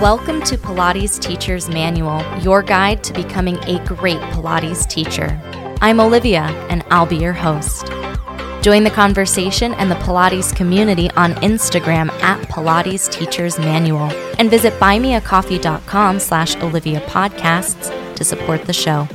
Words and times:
Welcome 0.00 0.40
to 0.44 0.56
Pilates 0.56 1.20
Teacher's 1.20 1.68
Manual, 1.68 2.24
your 2.38 2.62
guide 2.62 3.04
to 3.04 3.12
becoming 3.12 3.58
a 3.64 3.84
great 3.84 4.16
Pilates 4.32 4.88
teacher. 4.88 5.38
I'm 5.82 6.00
Olivia, 6.00 6.44
and 6.70 6.82
I'll 6.88 7.04
be 7.04 7.18
your 7.18 7.34
host. 7.34 7.88
Join 8.62 8.84
the 8.84 8.90
conversation 8.94 9.74
and 9.74 9.90
the 9.90 9.96
Pilates 9.96 10.56
community 10.56 11.10
on 11.10 11.34
Instagram 11.34 12.08
at 12.22 12.40
Pilates 12.48 13.12
Teacher's 13.12 13.58
Manual 13.58 14.10
and 14.38 14.48
visit 14.48 14.72
buymeacoffee.com 14.80 16.18
slash 16.18 16.56
Olivia 16.56 17.00
Podcasts 17.02 18.14
to 18.14 18.24
support 18.24 18.64
the 18.64 18.72
show. 18.72 19.06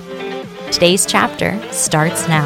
Today's 0.72 1.08
chapter 1.08 1.60
starts 1.72 2.28
now. 2.28 2.46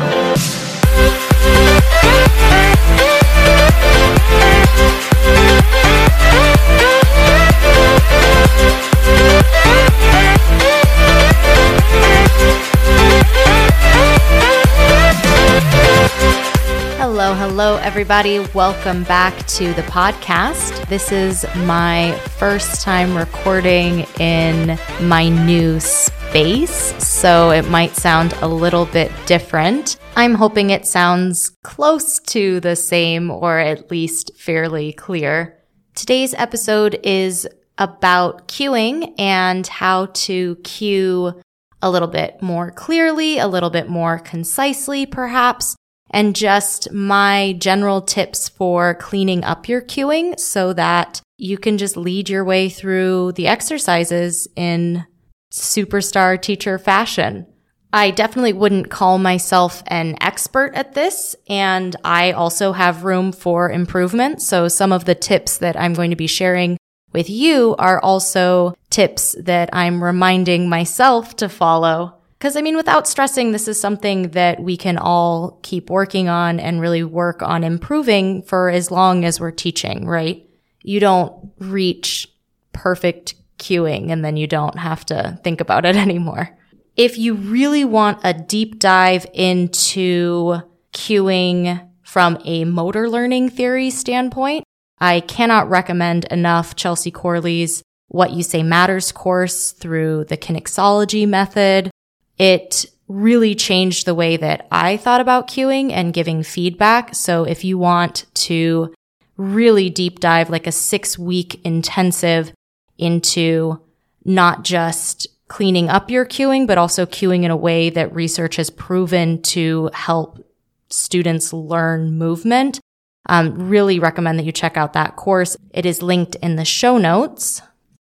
Hello, 17.61 17.75
everybody. 17.75 18.39
Welcome 18.53 19.03
back 19.03 19.35
to 19.47 19.73
the 19.73 19.81
podcast. 19.81 20.87
This 20.87 21.11
is 21.11 21.45
my 21.65 22.17
first 22.37 22.81
time 22.81 23.17
recording 23.17 24.05
in 24.17 24.79
my 25.01 25.27
new 25.27 25.81
space, 25.81 26.95
so 27.05 27.51
it 27.51 27.67
might 27.67 27.97
sound 27.97 28.31
a 28.41 28.47
little 28.47 28.85
bit 28.85 29.11
different. 29.25 29.97
I'm 30.15 30.35
hoping 30.35 30.69
it 30.69 30.87
sounds 30.87 31.51
close 31.65 32.19
to 32.27 32.61
the 32.61 32.77
same 32.77 33.29
or 33.29 33.59
at 33.59 33.91
least 33.91 34.31
fairly 34.37 34.93
clear. 34.93 35.61
Today's 35.95 36.33
episode 36.35 36.97
is 37.03 37.45
about 37.77 38.47
cueing 38.47 39.15
and 39.19 39.67
how 39.67 40.05
to 40.05 40.55
cue 40.63 41.33
a 41.81 41.91
little 41.91 42.07
bit 42.07 42.41
more 42.41 42.71
clearly, 42.71 43.37
a 43.37 43.49
little 43.49 43.69
bit 43.69 43.89
more 43.89 44.17
concisely, 44.17 45.05
perhaps, 45.05 45.75
and 46.11 46.35
just 46.35 46.91
my 46.91 47.55
general 47.59 48.01
tips 48.01 48.49
for 48.49 48.95
cleaning 48.95 49.43
up 49.43 49.67
your 49.67 49.81
cueing 49.81 50.39
so 50.39 50.73
that 50.73 51.21
you 51.37 51.57
can 51.57 51.77
just 51.77 51.95
lead 51.95 52.29
your 52.29 52.43
way 52.43 52.69
through 52.69 53.31
the 53.33 53.47
exercises 53.47 54.47
in 54.55 55.05
superstar 55.51 56.41
teacher 56.41 56.77
fashion. 56.77 57.45
I 57.91 58.11
definitely 58.11 58.53
wouldn't 58.53 58.91
call 58.91 59.17
myself 59.17 59.81
an 59.87 60.15
expert 60.21 60.73
at 60.75 60.93
this, 60.93 61.35
and 61.47 61.95
I 62.03 62.33
also 62.33 62.71
have 62.71 63.03
room 63.03 63.31
for 63.31 63.71
improvement. 63.71 64.43
So 64.43 64.67
some 64.67 64.91
of 64.91 65.05
the 65.05 65.15
tips 65.15 65.57
that 65.57 65.75
I'm 65.75 65.93
going 65.93 66.11
to 66.11 66.15
be 66.15 66.27
sharing 66.27 66.77
with 67.13 67.31
you 67.31 67.75
are 67.79 67.99
also 67.99 68.75
tips 68.91 69.35
that 69.41 69.69
I'm 69.73 70.03
reminding 70.03 70.69
myself 70.69 71.35
to 71.37 71.49
follow 71.49 72.18
because 72.39 72.55
I 72.55 72.61
mean, 72.61 72.77
without 72.77 73.05
stressing, 73.05 73.51
this 73.51 73.67
is 73.67 73.79
something 73.79 74.29
that 74.29 74.61
we 74.61 74.77
can 74.77 74.97
all 74.97 75.59
keep 75.61 75.89
working 75.89 76.29
on 76.29 76.57
and 76.57 76.79
really 76.79 77.03
work 77.03 77.41
on 77.41 77.65
improving 77.65 78.43
for 78.43 78.69
as 78.69 78.89
long 78.89 79.25
as 79.25 79.41
we're 79.41 79.51
teaching, 79.51 80.07
right? 80.07 80.49
You 80.81 81.01
don't 81.01 81.51
reach 81.59 82.31
perfect 82.71 83.35
cueing 83.57 84.09
and 84.09 84.23
then 84.23 84.37
you 84.37 84.47
don't 84.47 84.79
have 84.79 85.05
to 85.07 85.37
think 85.43 85.59
about 85.59 85.85
it 85.85 85.95
anymore. 85.97 86.57
If 86.95 87.17
you 87.17 87.33
really 87.33 87.83
want 87.83 88.21
a 88.23 88.33
deep 88.33 88.79
dive 88.79 89.25
into 89.33 90.61
cueing 90.93 91.89
from 92.03 92.37
a 92.45 92.63
motor 92.63 93.09
learning 93.09 93.49
theory 93.49 93.89
standpoint, 93.89 94.63
I 94.97 95.19
cannot 95.19 95.69
recommend 95.69 96.23
enough 96.25 96.77
Chelsea 96.77 97.11
Corley's 97.11 97.83
What 98.07 98.31
You 98.31 98.43
Say 98.43 98.63
Matters 98.63 99.11
course 99.11 99.73
through 99.73 100.25
the 100.25 100.37
kinexology 100.37 101.27
method 101.27 101.91
it 102.39 102.85
really 103.07 103.53
changed 103.53 104.05
the 104.05 104.15
way 104.15 104.37
that 104.37 104.67
I 104.71 104.97
thought 104.97 105.21
about 105.21 105.47
cueing 105.47 105.91
and 105.91 106.13
giving 106.13 106.41
feedback. 106.43 107.13
So 107.13 107.43
if 107.43 107.63
you 107.63 107.77
want 107.77 108.25
to 108.35 108.93
really 109.35 109.89
deep 109.89 110.19
dive, 110.19 110.49
like 110.49 110.67
a 110.67 110.71
six 110.71 111.17
week 111.17 111.59
intensive 111.63 112.53
into 112.97 113.81
not 114.25 114.63
just 114.63 115.27
cleaning 115.47 115.89
up 115.89 116.11
your 116.11 116.25
cueing, 116.25 116.67
but 116.67 116.77
also 116.77 117.05
cueing 117.05 117.43
in 117.43 117.51
a 117.51 117.57
way 117.57 117.89
that 117.89 118.13
research 118.13 118.57
has 118.57 118.69
proven 118.69 119.41
to 119.41 119.89
help 119.93 120.45
students 120.89 121.51
learn 121.51 122.17
movement. 122.17 122.79
Um, 123.27 123.69
really 123.69 123.99
recommend 123.99 124.39
that 124.39 124.45
you 124.45 124.51
check 124.51 124.77
out 124.77 124.93
that 124.93 125.15
course. 125.15 125.57
It 125.71 125.85
is 125.85 126.01
linked 126.01 126.35
in 126.35 126.55
the 126.55 126.65
show 126.65 126.97
notes. 126.97 127.61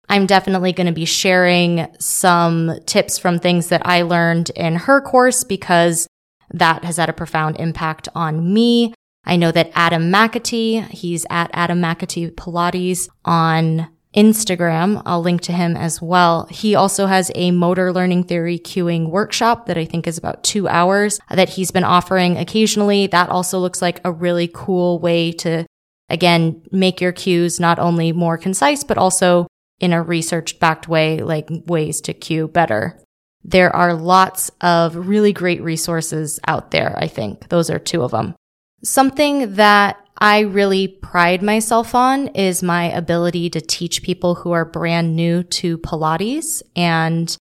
I'm 0.09 0.25
definitely 0.25 0.73
going 0.73 0.87
to 0.87 0.93
be 0.93 1.05
sharing 1.05 1.87
some 1.99 2.79
tips 2.85 3.17
from 3.17 3.39
things 3.39 3.69
that 3.69 3.85
I 3.85 4.03
learned 4.03 4.51
in 4.51 4.75
her 4.75 5.01
course 5.01 5.43
because 5.43 6.07
that 6.53 6.83
has 6.83 6.97
had 6.97 7.09
a 7.09 7.13
profound 7.13 7.57
impact 7.57 8.07
on 8.15 8.53
me. 8.53 8.93
I 9.25 9.35
know 9.35 9.51
that 9.51 9.71
Adam 9.73 10.11
McAtee, 10.11 10.87
he's 10.89 11.25
at 11.29 11.49
Adam 11.53 11.81
McAtee 11.81 12.33
Pilates 12.35 13.09
on 13.25 13.87
Instagram. 14.15 15.01
I'll 15.05 15.21
link 15.21 15.41
to 15.41 15.51
him 15.51 15.75
as 15.75 16.01
well. 16.01 16.47
He 16.49 16.75
also 16.75 17.07
has 17.07 17.31
a 17.35 17.51
motor 17.51 17.91
learning 17.91 18.25
theory 18.25 18.59
cueing 18.59 19.09
workshop 19.09 19.65
that 19.65 19.77
I 19.77 19.85
think 19.85 20.07
is 20.07 20.17
about 20.17 20.43
two 20.43 20.67
hours 20.67 21.19
that 21.29 21.49
he's 21.49 21.71
been 21.71 21.83
offering 21.83 22.37
occasionally. 22.37 23.07
That 23.07 23.29
also 23.29 23.59
looks 23.59 23.81
like 23.81 23.99
a 24.05 24.11
really 24.11 24.49
cool 24.53 24.99
way 24.99 25.31
to, 25.33 25.65
again, 26.09 26.61
make 26.71 27.01
your 27.01 27.11
cues 27.11 27.59
not 27.59 27.77
only 27.79 28.13
more 28.13 28.37
concise, 28.37 28.83
but 28.83 28.97
also 28.97 29.47
in 29.79 29.93
a 29.93 30.01
research 30.01 30.59
backed 30.59 30.87
way, 30.87 31.19
like 31.19 31.49
ways 31.67 32.01
to 32.01 32.13
cue 32.13 32.47
better. 32.47 33.01
There 33.43 33.75
are 33.75 33.93
lots 33.93 34.49
of 34.61 34.95
really 35.07 35.33
great 35.33 35.61
resources 35.61 36.39
out 36.47 36.71
there, 36.71 36.97
I 36.97 37.07
think. 37.07 37.49
Those 37.49 37.69
are 37.69 37.79
two 37.79 38.01
of 38.01 38.11
them. 38.11 38.35
Something 38.83 39.55
that 39.55 39.97
I 40.17 40.39
really 40.39 40.87
pride 40.87 41.43
myself 41.43 41.93
on 41.93 42.29
is 42.29 42.63
my 42.63 42.85
ability 42.85 43.49
to 43.51 43.61
teach 43.61 44.01
people 44.01 44.35
who 44.35 44.51
are 44.51 44.65
brand 44.65 45.15
new 45.15 45.43
to 45.43 45.77
Pilates. 45.77 46.61
And 46.75 47.35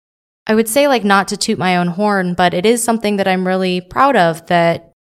I 0.47 0.55
would 0.55 0.69
say 0.69 0.89
like 0.89 1.05
not 1.05 1.29
to 1.29 1.37
toot 1.37 1.59
my 1.59 1.77
own 1.77 1.89
horn, 1.89 2.35
but 2.35 2.53
it 2.53 2.67
is 2.67 2.83
something 2.83 3.17
that 3.17 3.29
I'm 3.29 3.47
really 3.47 3.81
proud 3.81 4.17
of 4.17 4.47
that 4.47 4.93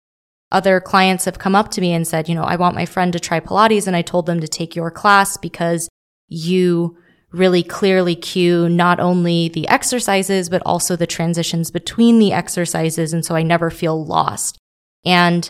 other 0.52 0.80
clients 0.80 1.24
have 1.24 1.38
come 1.38 1.54
up 1.54 1.70
to 1.70 1.80
me 1.80 1.94
and 1.94 2.06
said, 2.06 2.28
you 2.28 2.34
know, 2.34 2.44
I 2.44 2.56
want 2.56 2.74
my 2.74 2.84
friend 2.84 3.12
to 3.14 3.20
try 3.20 3.40
Pilates. 3.40 3.86
And 3.86 3.96
I 3.96 4.02
told 4.02 4.26
them 4.26 4.40
to 4.40 4.48
take 4.48 4.76
your 4.76 4.90
class 4.90 5.38
because 5.38 5.88
you 6.28 6.96
really 7.32 7.62
clearly 7.62 8.14
cue 8.14 8.68
not 8.68 9.00
only 9.00 9.48
the 9.48 9.66
exercises, 9.68 10.48
but 10.48 10.62
also 10.64 10.96
the 10.96 11.06
transitions 11.06 11.70
between 11.70 12.18
the 12.18 12.32
exercises. 12.32 13.12
And 13.12 13.24
so 13.24 13.34
I 13.34 13.42
never 13.42 13.70
feel 13.70 14.04
lost. 14.04 14.58
And 15.04 15.48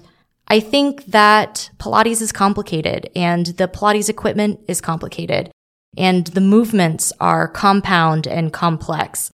I 0.48 0.60
think 0.60 1.06
that 1.06 1.71
Pilates 1.78 2.21
is 2.21 2.32
complicated 2.32 3.10
and 3.15 3.47
the 3.47 3.69
Pilates 3.69 4.09
equipment 4.09 4.60
is 4.69 4.81
complicated 4.81 5.50
and 5.97 6.26
the 6.28 6.41
movements 6.41 7.12
are 7.21 7.48
compound 7.48 8.26
and 8.26 8.53
complex. 8.53 9.31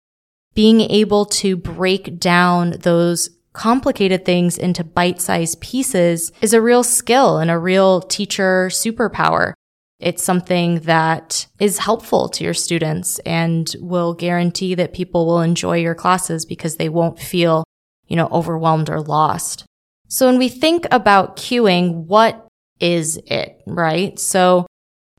Being 0.53 0.81
able 0.81 1.25
to 1.25 1.57
break 1.57 2.19
down 2.19 2.71
those 2.81 3.29
complicated 3.53 4.25
things 4.25 4.57
into 4.57 4.83
bite-sized 4.83 5.59
pieces 5.61 6.31
is 6.41 6.53
a 6.53 6.61
real 6.61 6.83
skill 6.83 7.37
and 7.37 7.49
a 7.49 7.57
real 7.57 8.01
teacher 8.01 8.67
superpower. 8.67 9.53
It's 9.99 10.23
something 10.23 10.81
that 10.81 11.47
is 11.59 11.79
helpful 11.79 12.27
to 12.29 12.43
your 12.43 12.53
students 12.53 13.19
and 13.19 13.73
will 13.79 14.13
guarantee 14.13 14.75
that 14.75 14.93
people 14.93 15.25
will 15.25 15.41
enjoy 15.41 15.77
your 15.77 15.95
classes 15.95 16.45
because 16.45 16.75
they 16.75 16.89
won't 16.89 17.19
feel, 17.19 17.63
you 18.07 18.15
know, 18.15 18.27
overwhelmed 18.31 18.89
or 18.89 19.01
lost. 19.01 19.65
So 20.07 20.27
when 20.27 20.37
we 20.37 20.49
think 20.49 20.85
about 20.91 21.37
cueing, 21.37 22.05
what 22.05 22.47
is 22.79 23.17
it, 23.25 23.61
right? 23.65 24.19
So 24.19 24.67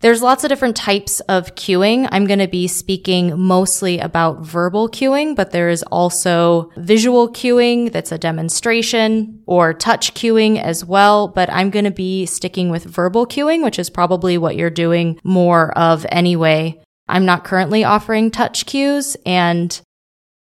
there's 0.06 0.22
lots 0.22 0.44
of 0.44 0.48
different 0.50 0.76
types 0.76 1.18
of 1.22 1.56
cueing. 1.56 2.08
I'm 2.12 2.26
going 2.28 2.38
to 2.38 2.46
be 2.46 2.68
speaking 2.68 3.36
mostly 3.36 3.98
about 3.98 4.40
verbal 4.40 4.88
cueing, 4.88 5.34
but 5.34 5.50
there 5.50 5.68
is 5.68 5.82
also 5.82 6.70
visual 6.76 7.28
cueing 7.28 7.90
that's 7.90 8.12
a 8.12 8.18
demonstration 8.18 9.42
or 9.46 9.74
touch 9.74 10.14
cueing 10.14 10.62
as 10.62 10.84
well. 10.84 11.26
But 11.26 11.50
I'm 11.50 11.70
going 11.70 11.86
to 11.86 11.90
be 11.90 12.24
sticking 12.24 12.70
with 12.70 12.84
verbal 12.84 13.26
cueing, 13.26 13.64
which 13.64 13.80
is 13.80 13.90
probably 13.90 14.38
what 14.38 14.54
you're 14.54 14.70
doing 14.70 15.18
more 15.24 15.76
of 15.76 16.06
anyway. 16.10 16.80
I'm 17.08 17.24
not 17.24 17.42
currently 17.42 17.82
offering 17.82 18.30
touch 18.30 18.64
cues 18.64 19.16
and 19.26 19.80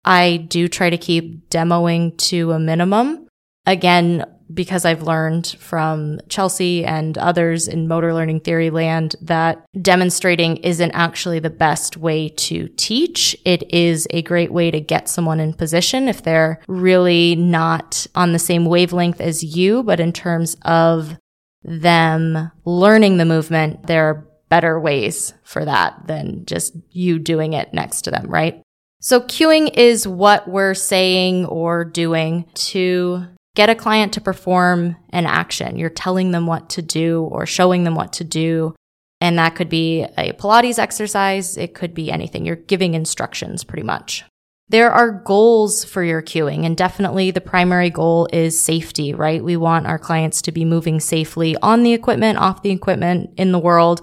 I 0.03 0.45
do 0.49 0.67
try 0.67 0.89
to 0.89 0.97
keep 0.97 1.49
demoing 1.49 2.17
to 2.29 2.51
a 2.51 2.59
minimum. 2.59 3.29
Again, 3.65 4.25
because 4.53 4.85
I've 4.85 5.03
learned 5.03 5.55
from 5.59 6.19
Chelsea 6.29 6.85
and 6.85 7.17
others 7.17 7.67
in 7.67 7.87
motor 7.87 8.13
learning 8.13 8.41
theory 8.41 8.69
land 8.69 9.15
that 9.21 9.65
demonstrating 9.81 10.57
isn't 10.57 10.91
actually 10.91 11.39
the 11.39 11.49
best 11.49 11.97
way 11.97 12.29
to 12.29 12.67
teach. 12.75 13.35
It 13.45 13.71
is 13.73 14.07
a 14.11 14.21
great 14.21 14.51
way 14.51 14.71
to 14.71 14.79
get 14.79 15.09
someone 15.09 15.39
in 15.39 15.53
position 15.53 16.07
if 16.07 16.23
they're 16.23 16.61
really 16.67 17.35
not 17.35 18.05
on 18.15 18.33
the 18.33 18.39
same 18.39 18.65
wavelength 18.65 19.21
as 19.21 19.43
you, 19.43 19.83
but 19.83 19.99
in 19.99 20.13
terms 20.13 20.55
of 20.63 21.17
them 21.63 22.51
learning 22.65 23.17
the 23.17 23.25
movement, 23.25 23.87
there 23.87 24.09
are 24.09 24.27
better 24.49 24.79
ways 24.79 25.33
for 25.43 25.65
that 25.65 26.05
than 26.05 26.45
just 26.45 26.75
you 26.91 27.17
doing 27.17 27.53
it 27.53 27.73
next 27.73 28.03
to 28.03 28.11
them, 28.11 28.27
right? 28.27 28.61
So 28.99 29.19
cueing 29.19 29.73
is 29.75 30.07
what 30.07 30.47
we're 30.47 30.75
saying 30.75 31.45
or 31.47 31.83
doing 31.83 32.45
to 32.53 33.25
get 33.55 33.69
a 33.69 33.75
client 33.75 34.13
to 34.13 34.21
perform 34.21 34.95
an 35.09 35.25
action. 35.25 35.77
You're 35.77 35.89
telling 35.89 36.31
them 36.31 36.47
what 36.47 36.69
to 36.71 36.81
do 36.81 37.23
or 37.23 37.45
showing 37.45 37.83
them 37.83 37.95
what 37.95 38.13
to 38.13 38.23
do. 38.23 38.75
And 39.21 39.37
that 39.37 39.55
could 39.55 39.69
be 39.69 40.03
a 40.17 40.33
Pilates 40.33 40.79
exercise. 40.79 41.57
It 41.57 41.73
could 41.73 41.93
be 41.93 42.11
anything. 42.11 42.45
You're 42.45 42.55
giving 42.55 42.93
instructions 42.93 43.63
pretty 43.63 43.83
much. 43.83 44.25
There 44.69 44.91
are 44.91 45.11
goals 45.11 45.83
for 45.83 46.03
your 46.03 46.21
cueing, 46.21 46.65
and 46.65 46.75
definitely 46.75 47.31
the 47.31 47.41
primary 47.41 47.89
goal 47.89 48.27
is 48.33 48.59
safety, 48.59 49.13
right? 49.13 49.43
We 49.43 49.55
want 49.57 49.87
our 49.87 49.99
clients 49.99 50.41
to 50.43 50.51
be 50.51 50.65
moving 50.65 50.99
safely 50.99 51.55
on 51.57 51.83
the 51.83 51.93
equipment, 51.93 52.39
off 52.39 52.63
the 52.63 52.71
equipment, 52.71 53.31
in 53.37 53.51
the 53.51 53.59
world. 53.59 54.01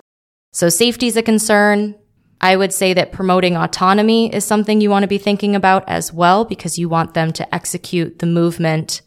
So 0.52 0.68
safety 0.68 1.06
is 1.06 1.16
a 1.16 1.22
concern. 1.22 1.96
I 2.40 2.56
would 2.56 2.72
say 2.72 2.92
that 2.94 3.10
promoting 3.10 3.56
autonomy 3.56 4.32
is 4.32 4.44
something 4.44 4.80
you 4.80 4.90
want 4.90 5.02
to 5.02 5.08
be 5.08 5.18
thinking 5.18 5.56
about 5.56 5.88
as 5.88 6.12
well, 6.12 6.44
because 6.44 6.78
you 6.78 6.88
want 6.88 7.14
them 7.14 7.32
to 7.32 7.54
execute 7.54 8.18
the 8.18 8.26
movement 8.26 9.02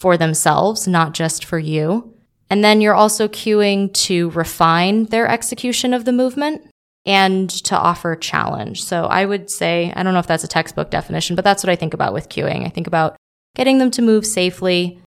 for 0.00 0.16
themselves, 0.16 0.88
not 0.88 1.12
just 1.12 1.44
for 1.44 1.58
you. 1.58 2.14
And 2.48 2.64
then 2.64 2.80
you're 2.80 2.94
also 2.94 3.28
cueing 3.28 3.92
to 3.92 4.30
refine 4.30 5.04
their 5.04 5.28
execution 5.28 5.94
of 5.94 6.04
the 6.04 6.12
movement 6.12 6.62
and 7.06 7.48
to 7.48 7.76
offer 7.76 8.16
challenge. 8.16 8.82
So 8.82 9.04
I 9.04 9.24
would 9.24 9.50
say, 9.50 9.92
I 9.94 10.02
don't 10.02 10.12
know 10.12 10.18
if 10.18 10.26
that's 10.26 10.44
a 10.44 10.48
textbook 10.48 10.90
definition, 10.90 11.36
but 11.36 11.44
that's 11.44 11.62
what 11.62 11.70
I 11.70 11.76
think 11.76 11.94
about 11.94 12.12
with 12.12 12.28
cueing. 12.28 12.66
I 12.66 12.70
think 12.70 12.86
about 12.86 13.16
getting 13.54 13.78
them 13.78 13.90
to 13.92 14.02
move 14.02 14.26
safely, 14.26 15.00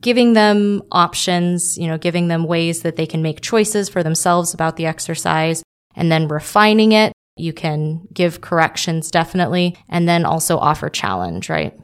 giving 0.00 0.32
them 0.32 0.82
options, 0.90 1.76
you 1.76 1.86
know, 1.86 1.98
giving 1.98 2.28
them 2.28 2.44
ways 2.44 2.82
that 2.82 2.96
they 2.96 3.06
can 3.06 3.22
make 3.22 3.40
choices 3.40 3.88
for 3.88 4.02
themselves 4.02 4.54
about 4.54 4.76
the 4.76 4.86
exercise 4.86 5.62
and 5.94 6.10
then 6.10 6.28
refining 6.28 6.92
it. 6.92 7.12
You 7.36 7.52
can 7.52 8.06
give 8.12 8.40
corrections 8.40 9.10
definitely 9.10 9.76
and 9.88 10.08
then 10.08 10.24
also 10.24 10.58
offer 10.58 10.88
challenge, 10.88 11.48
right? 11.48 11.78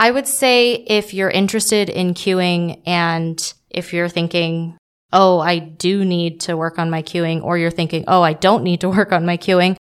I 0.00 0.10
would 0.10 0.28
say 0.28 0.74
if 0.74 1.12
you're 1.12 1.30
interested 1.30 1.88
in 1.88 2.14
cueing 2.14 2.82
and 2.86 3.52
if 3.68 3.92
you're 3.92 4.08
thinking, 4.08 4.78
oh, 5.12 5.40
I 5.40 5.58
do 5.58 6.04
need 6.04 6.40
to 6.42 6.56
work 6.56 6.78
on 6.78 6.90
my 6.90 7.02
cueing, 7.02 7.42
or 7.42 7.58
you're 7.58 7.70
thinking, 7.70 8.04
oh, 8.06 8.22
I 8.22 8.34
don't 8.34 8.62
need 8.62 8.80
to 8.82 8.88
work 8.98 9.12
on 9.12 9.26
my 9.26 9.36
cueing, 9.36 9.76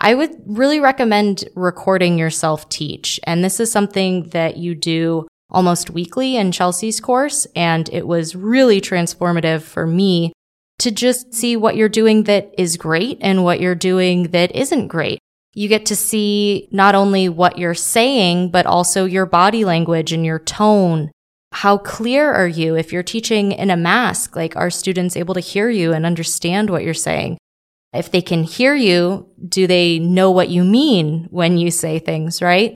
I 0.00 0.14
would 0.14 0.30
really 0.46 0.80
recommend 0.80 1.44
recording 1.54 2.18
yourself 2.18 2.68
teach. 2.68 3.18
And 3.24 3.42
this 3.42 3.60
is 3.60 3.70
something 3.70 4.28
that 4.30 4.56
you 4.56 4.74
do 4.74 5.26
almost 5.50 5.90
weekly 5.90 6.36
in 6.36 6.52
Chelsea's 6.52 7.00
course. 7.00 7.46
And 7.56 7.88
it 7.92 8.06
was 8.06 8.36
really 8.36 8.80
transformative 8.80 9.62
for 9.62 9.86
me 9.86 10.32
to 10.78 10.90
just 10.92 11.34
see 11.34 11.56
what 11.56 11.76
you're 11.76 11.88
doing 11.88 12.24
that 12.24 12.54
is 12.56 12.76
great 12.76 13.18
and 13.20 13.42
what 13.42 13.60
you're 13.60 13.74
doing 13.74 14.24
that 14.30 14.54
isn't 14.54 14.88
great. 14.88 15.18
You 15.54 15.68
get 15.68 15.86
to 15.86 15.96
see 15.96 16.68
not 16.70 16.94
only 16.94 17.28
what 17.28 17.58
you're 17.58 17.74
saying, 17.74 18.50
but 18.50 18.66
also 18.66 19.04
your 19.04 19.26
body 19.26 19.64
language 19.64 20.12
and 20.12 20.24
your 20.24 20.38
tone 20.38 21.10
how 21.52 21.78
clear 21.78 22.32
are 22.32 22.48
you 22.48 22.76
if 22.76 22.92
you're 22.92 23.02
teaching 23.02 23.52
in 23.52 23.70
a 23.70 23.76
mask? 23.76 24.36
Like, 24.36 24.54
are 24.56 24.70
students 24.70 25.16
able 25.16 25.34
to 25.34 25.40
hear 25.40 25.70
you 25.70 25.92
and 25.92 26.04
understand 26.04 26.70
what 26.70 26.84
you're 26.84 26.94
saying? 26.94 27.38
If 27.92 28.10
they 28.10 28.20
can 28.20 28.44
hear 28.44 28.74
you, 28.74 29.28
do 29.48 29.66
they 29.66 29.98
know 29.98 30.30
what 30.30 30.50
you 30.50 30.62
mean 30.62 31.26
when 31.30 31.56
you 31.56 31.70
say 31.70 31.98
things, 31.98 32.42
right? 32.42 32.74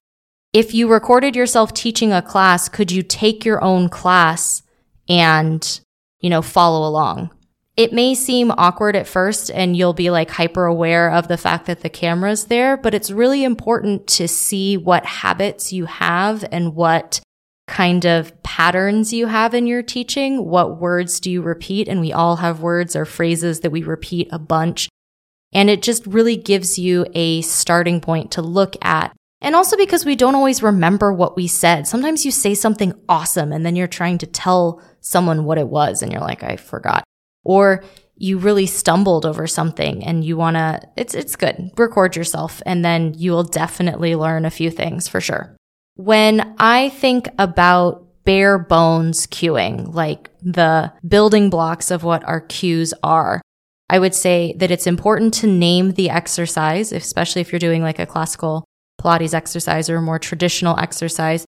If 0.54 0.72
you 0.72 0.88
recorded 0.88 1.36
yourself 1.36 1.75
teaching 1.75 2.12
a 2.12 2.22
class, 2.22 2.68
could 2.68 2.90
you 2.90 3.02
take 3.02 3.44
your 3.44 3.62
own 3.62 3.88
class 3.88 4.62
and, 5.08 5.80
you 6.20 6.30
know, 6.30 6.42
follow 6.42 6.88
along? 6.88 7.30
It 7.74 7.92
may 7.92 8.14
seem 8.14 8.50
awkward 8.50 8.96
at 8.96 9.06
first 9.06 9.50
and 9.50 9.74
you'll 9.74 9.94
be 9.94 10.10
like 10.10 10.30
hyper 10.30 10.66
aware 10.66 11.10
of 11.10 11.28
the 11.28 11.38
fact 11.38 11.66
that 11.66 11.80
the 11.80 11.88
camera's 11.88 12.46
there, 12.46 12.76
but 12.76 12.92
it's 12.92 13.10
really 13.10 13.44
important 13.44 14.06
to 14.08 14.28
see 14.28 14.76
what 14.76 15.06
habits 15.06 15.72
you 15.72 15.86
have 15.86 16.44
and 16.52 16.74
what 16.74 17.20
kind 17.66 18.04
of 18.04 18.42
patterns 18.42 19.14
you 19.14 19.26
have 19.26 19.54
in 19.54 19.66
your 19.66 19.82
teaching. 19.82 20.44
What 20.44 20.78
words 20.78 21.19
do 21.19 21.30
you 21.30 21.40
repeat? 21.40 21.88
And 21.88 22.00
we 22.00 22.12
all 22.12 22.36
have 22.36 22.60
words 22.60 22.94
or 22.94 23.06
phrases 23.06 23.60
that 23.60 23.72
we 23.72 23.82
repeat 23.82 24.28
a 24.30 24.38
bunch. 24.38 24.90
And 25.54 25.70
it 25.70 25.80
just 25.80 26.06
really 26.06 26.36
gives 26.36 26.78
you 26.78 27.06
a 27.14 27.40
starting 27.40 28.02
point 28.02 28.32
to 28.32 28.42
look 28.42 28.76
at. 28.84 29.14
And 29.40 29.56
also 29.56 29.78
because 29.78 30.04
we 30.04 30.14
don't 30.14 30.34
always 30.34 30.62
remember 30.62 31.10
what 31.10 31.36
we 31.36 31.46
said. 31.46 31.86
Sometimes 31.86 32.26
you 32.26 32.30
say 32.30 32.54
something 32.54 32.92
awesome 33.08 33.50
and 33.50 33.64
then 33.64 33.76
you're 33.76 33.88
trying 33.88 34.18
to 34.18 34.26
tell 34.26 34.82
someone 35.00 35.44
what 35.44 35.58
it 35.58 35.68
was 35.68 36.02
and 36.02 36.12
you're 36.12 36.20
like, 36.20 36.42
I 36.42 36.56
forgot. 36.56 37.04
Or 37.44 37.84
you 38.16 38.38
really 38.38 38.66
stumbled 38.66 39.26
over 39.26 39.46
something 39.46 40.04
and 40.04 40.24
you 40.24 40.36
want 40.36 40.56
to, 40.56 40.80
it's, 40.96 41.14
it's 41.14 41.34
good. 41.34 41.72
Record 41.76 42.14
yourself 42.14 42.62
and 42.64 42.84
then 42.84 43.14
you 43.14 43.32
will 43.32 43.42
definitely 43.42 44.14
learn 44.14 44.44
a 44.44 44.50
few 44.50 44.70
things 44.70 45.08
for 45.08 45.20
sure. 45.20 45.56
When 45.96 46.54
I 46.58 46.90
think 46.90 47.28
about 47.38 48.06
bare 48.24 48.58
bones 48.58 49.26
cueing, 49.26 49.92
like 49.92 50.30
the 50.40 50.92
building 51.06 51.50
blocks 51.50 51.90
of 51.90 52.04
what 52.04 52.22
our 52.24 52.40
cues 52.40 52.94
are, 53.02 53.42
I 53.90 53.98
would 53.98 54.14
say 54.14 54.54
that 54.58 54.70
it's 54.70 54.86
important 54.86 55.34
to 55.34 55.46
name 55.46 55.92
the 55.92 56.08
exercise, 56.08 56.92
especially 56.92 57.42
if 57.42 57.52
you're 57.52 57.58
doing 57.58 57.82
like 57.82 57.98
a 57.98 58.06
classical 58.06 58.64
Pilates 59.00 59.34
exercise 59.34 59.90
or 59.90 59.96
a 59.96 60.02
more 60.02 60.18
traditional 60.18 60.78
exercise, 60.78 61.44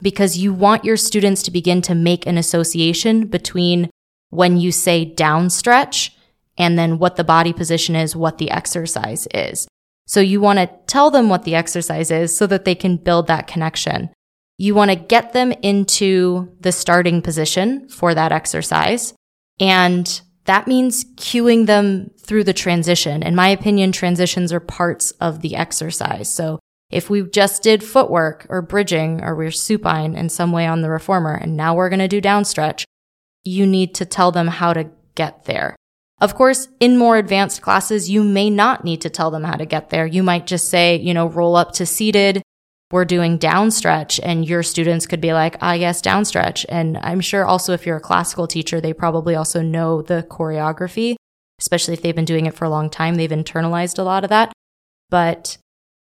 because 0.00 0.38
you 0.38 0.52
want 0.52 0.84
your 0.84 0.96
students 0.96 1.42
to 1.42 1.50
begin 1.50 1.82
to 1.82 1.94
make 1.94 2.26
an 2.26 2.38
association 2.38 3.26
between 3.26 3.90
when 4.34 4.56
you 4.56 4.72
say 4.72 5.04
down 5.04 5.50
stretch 5.50 6.16
and 6.56 6.78
then 6.78 6.98
what 6.98 7.16
the 7.16 7.24
body 7.24 7.52
position 7.52 7.96
is, 7.96 8.16
what 8.16 8.38
the 8.38 8.50
exercise 8.50 9.26
is. 9.32 9.66
So 10.06 10.20
you 10.20 10.40
want 10.40 10.58
to 10.58 10.70
tell 10.86 11.10
them 11.10 11.28
what 11.28 11.44
the 11.44 11.54
exercise 11.54 12.10
is 12.10 12.36
so 12.36 12.46
that 12.48 12.64
they 12.64 12.74
can 12.74 12.96
build 12.96 13.26
that 13.26 13.46
connection. 13.46 14.10
You 14.58 14.74
want 14.74 14.90
to 14.90 14.96
get 14.96 15.32
them 15.32 15.52
into 15.62 16.54
the 16.60 16.72
starting 16.72 17.22
position 17.22 17.88
for 17.88 18.14
that 18.14 18.32
exercise. 18.32 19.14
And 19.58 20.20
that 20.44 20.68
means 20.68 21.04
cueing 21.16 21.66
them 21.66 22.10
through 22.20 22.44
the 22.44 22.52
transition. 22.52 23.22
In 23.22 23.34
my 23.34 23.48
opinion, 23.48 23.92
transitions 23.92 24.52
are 24.52 24.60
parts 24.60 25.12
of 25.12 25.40
the 25.40 25.56
exercise. 25.56 26.32
So 26.32 26.60
if 26.90 27.08
we 27.08 27.22
just 27.22 27.62
did 27.62 27.82
footwork 27.82 28.46
or 28.48 28.62
bridging 28.62 29.22
or 29.22 29.34
we're 29.34 29.50
supine 29.50 30.14
in 30.14 30.28
some 30.28 30.52
way 30.52 30.66
on 30.66 30.82
the 30.82 30.90
reformer 30.90 31.34
and 31.34 31.56
now 31.56 31.74
we're 31.74 31.88
going 31.88 31.98
to 31.98 32.08
do 32.08 32.20
downstretch, 32.20 32.84
you 33.44 33.66
need 33.66 33.94
to 33.96 34.04
tell 34.04 34.32
them 34.32 34.48
how 34.48 34.72
to 34.72 34.90
get 35.14 35.44
there. 35.44 35.76
Of 36.20 36.34
course, 36.34 36.68
in 36.80 36.96
more 36.96 37.16
advanced 37.16 37.60
classes, 37.60 38.08
you 38.08 38.22
may 38.22 38.48
not 38.48 38.84
need 38.84 39.00
to 39.02 39.10
tell 39.10 39.30
them 39.30 39.44
how 39.44 39.56
to 39.56 39.66
get 39.66 39.90
there. 39.90 40.06
You 40.06 40.22
might 40.22 40.46
just 40.46 40.68
say, 40.68 40.96
you 40.96 41.12
know, 41.12 41.26
roll 41.26 41.56
up 41.56 41.72
to 41.72 41.86
seated. 41.86 42.42
We're 42.90 43.04
doing 43.04 43.38
downstretch 43.38 44.20
and 44.22 44.46
your 44.48 44.62
students 44.62 45.06
could 45.06 45.20
be 45.20 45.32
like, 45.32 45.56
ah, 45.60 45.72
yes, 45.72 46.00
downstretch. 46.00 46.64
And 46.68 46.96
I'm 46.98 47.20
sure 47.20 47.44
also 47.44 47.72
if 47.72 47.84
you're 47.84 47.96
a 47.96 48.00
classical 48.00 48.46
teacher, 48.46 48.80
they 48.80 48.92
probably 48.92 49.34
also 49.34 49.62
know 49.62 50.02
the 50.02 50.24
choreography, 50.30 51.16
especially 51.60 51.94
if 51.94 52.02
they've 52.02 52.14
been 52.14 52.24
doing 52.24 52.46
it 52.46 52.54
for 52.54 52.64
a 52.64 52.70
long 52.70 52.88
time. 52.88 53.16
They've 53.16 53.28
internalized 53.28 53.98
a 53.98 54.02
lot 54.04 54.22
of 54.22 54.30
that. 54.30 54.52
But 55.10 55.56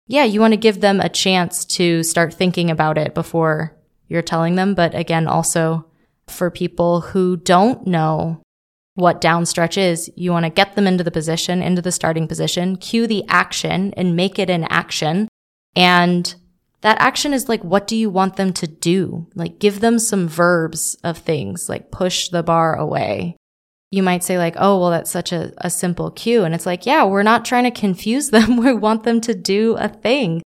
yeah, 0.08 0.24
you 0.24 0.40
want 0.40 0.54
to 0.54 0.58
give 0.58 0.80
them 0.80 1.02
a 1.02 1.10
chance 1.10 1.66
to 1.66 2.04
start 2.04 2.34
thinking 2.34 2.72
about 2.72 2.98
it 2.98 3.14
before 3.14 3.76
you're 4.08 4.22
telling 4.22 4.56
them. 4.56 4.74
But 4.74 4.96
again, 4.96 5.28
also 5.28 5.86
for 6.30 6.52
people 6.52 7.02
who 7.02 7.38
don't 7.38 7.86
know 7.88 8.42
what 8.96 9.22
downstretch 9.22 9.78
is. 9.78 10.10
You 10.16 10.32
want 10.32 10.46
to 10.46 10.50
get 10.50 10.76
them 10.76 10.88
into 10.88 11.04
the 11.04 11.12
position, 11.12 11.62
into 11.62 11.82
the 11.82 11.92
starting 11.92 12.28
position, 12.28 12.78
cue 12.78 13.06
the 13.06 13.24
action 13.28 13.94
and 13.96 14.16
make 14.16 14.40
it 14.40 14.50
an 14.50 14.64
action. 14.66 15.28
And 15.76 16.34
that 16.82 17.00
action 17.00 17.34
is 17.34 17.48
like, 17.48 17.64
what 17.64 17.88
do 17.88 17.96
you 17.96 18.10
want 18.10 18.38
them 18.38 18.54
to 18.54 18.68
do? 18.68 19.28
Like, 19.36 19.60
give 19.60 19.82
them 19.82 20.00
some 20.00 20.28
verbs 20.28 20.96
of 21.04 21.18
things, 21.18 21.70
like 21.70 21.92
push 21.92 22.30
the 22.30 22.44
bar 22.44 22.76
away. 22.76 23.36
You 23.92 24.04
might 24.04 24.24
say, 24.24 24.38
like, 24.38 24.56
oh, 24.58 24.80
well, 24.80 24.90
that's 24.90 25.12
such 25.12 25.32
a, 25.32 25.54
a 25.60 25.70
simple 25.70 26.12
cue. 26.12 26.44
And 26.44 26.54
it's 26.54 26.66
like, 26.66 26.86
yeah, 26.86 27.06
we're 27.06 27.24
not 27.24 27.46
trying 27.46 27.64
to 27.64 27.72
confuse 27.72 28.32
them. 28.32 28.58
we 28.64 28.74
want 28.74 29.04
them 29.04 29.22
to 29.22 29.34
do 29.34 29.76
a 29.78 29.88
thing. 29.88 30.42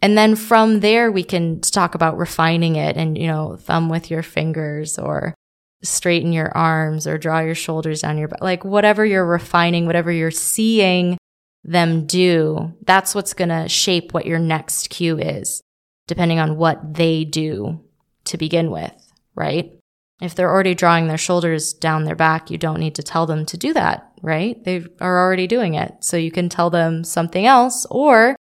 And 0.00 0.16
then 0.16 0.36
from 0.36 0.80
there, 0.80 1.10
we 1.10 1.24
can 1.24 1.60
talk 1.60 1.94
about 1.94 2.18
refining 2.18 2.76
it 2.76 2.96
and, 2.96 3.18
you 3.18 3.26
know, 3.26 3.56
thumb 3.56 3.88
with 3.88 4.10
your 4.10 4.22
fingers 4.22 4.98
or 4.98 5.34
straighten 5.82 6.32
your 6.32 6.56
arms 6.56 7.06
or 7.06 7.18
draw 7.18 7.40
your 7.40 7.54
shoulders 7.54 8.02
down 8.02 8.18
your 8.18 8.28
back, 8.28 8.40
like 8.40 8.64
whatever 8.64 9.04
you're 9.04 9.26
refining, 9.26 9.86
whatever 9.86 10.10
you're 10.10 10.30
seeing 10.30 11.16
them 11.64 12.06
do, 12.06 12.72
that's 12.84 13.14
what's 13.14 13.34
going 13.34 13.48
to 13.48 13.68
shape 13.68 14.12
what 14.12 14.26
your 14.26 14.38
next 14.38 14.90
cue 14.90 15.18
is, 15.18 15.60
depending 16.06 16.38
on 16.38 16.56
what 16.56 16.94
they 16.94 17.24
do 17.24 17.80
to 18.24 18.38
begin 18.38 18.70
with, 18.70 19.12
right? 19.34 19.72
If 20.20 20.34
they're 20.34 20.50
already 20.50 20.74
drawing 20.74 21.06
their 21.06 21.18
shoulders 21.18 21.72
down 21.72 22.04
their 22.04 22.16
back, 22.16 22.50
you 22.50 22.58
don't 22.58 22.80
need 22.80 22.96
to 22.96 23.02
tell 23.02 23.26
them 23.26 23.46
to 23.46 23.56
do 23.56 23.72
that, 23.74 24.10
right? 24.20 24.62
They 24.64 24.84
are 25.00 25.24
already 25.24 25.46
doing 25.46 25.74
it. 25.74 25.92
So 26.00 26.16
you 26.16 26.32
can 26.32 26.48
tell 26.48 26.70
them 26.70 27.04
something 27.04 27.46
else 27.46 27.86
or 27.88 28.34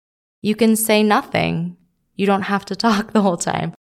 you 0.44 0.54
can 0.54 0.76
say 0.76 1.02
nothing. 1.02 1.76
You 2.16 2.26
don't 2.26 2.42
have 2.42 2.64
to 2.66 2.76
talk 2.86 3.12
the 3.12 3.22
whole 3.22 3.36
time 3.36 3.74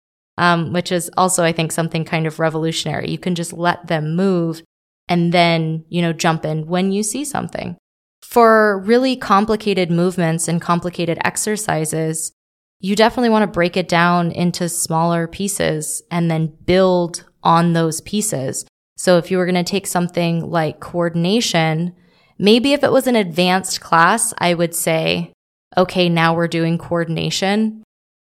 um, 0.41 0.73
which 0.73 0.91
is 0.91 1.11
also, 1.19 1.45
I 1.45 1.53
think, 1.53 1.71
something 1.71 2.03
kind 2.03 2.27
of 2.27 2.41
revolutionary. 2.41 3.11
You 3.11 3.19
can 3.19 3.35
just 3.35 3.53
let 3.53 3.89
them 3.89 4.17
move 4.17 4.63
and 5.07 5.35
then, 5.35 5.85
you 5.91 6.01
know, 6.01 6.15
jump 6.15 6.47
in 6.47 6.67
when 6.67 6.93
you 6.93 7.03
see 7.03 7.27
something. 7.27 7.77
For 8.23 8.79
really 8.81 9.17
complicated 9.17 9.91
movements 9.91 10.49
and 10.49 10.59
complicated 10.59 11.19
exercises, 11.25 12.33
you 12.79 12.97
definitely 12.97 13.29
want 13.29 13.43
to 13.43 13.49
break 13.49 13.77
it 13.77 13.87
down 13.87 14.33
into 14.33 14.71
smaller 14.71 15.27
pieces 15.27 16.03
and 16.11 16.31
then 16.31 16.57
build 16.65 17.25
on 17.43 17.75
those 17.75 18.01
pieces. 18.01 18.65
So 18.97 19.19
if 19.19 19.31
you 19.31 19.37
were 19.37 19.47
going 19.47 19.63
to 19.63 19.71
take 19.71 19.87
something 19.87 20.51
like 20.51 20.81
coordination, 20.81 21.95
maybe 22.39 22.73
if 22.73 22.83
it 22.83 22.93
was 22.93 23.07
an 23.07 23.17
advanced 23.17 23.83
class, 23.83 24.33
I 24.39 24.55
would 24.55 24.75
say, 24.75 25.35
okay, 25.77 26.09
now 26.09 26.35
we're 26.35 26.49
doing 26.49 26.79
coordination. 26.79 27.83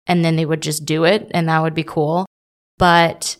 And 0.05 0.23
then 0.23 0.35
they 0.35 0.45
would 0.45 0.61
just 0.61 0.85
do 0.85 1.05
it 1.05 1.31
and 1.33 1.47
that 1.47 1.61
would 1.61 1.73
be 1.73 1.83
cool. 1.83 2.25
But 2.77 3.37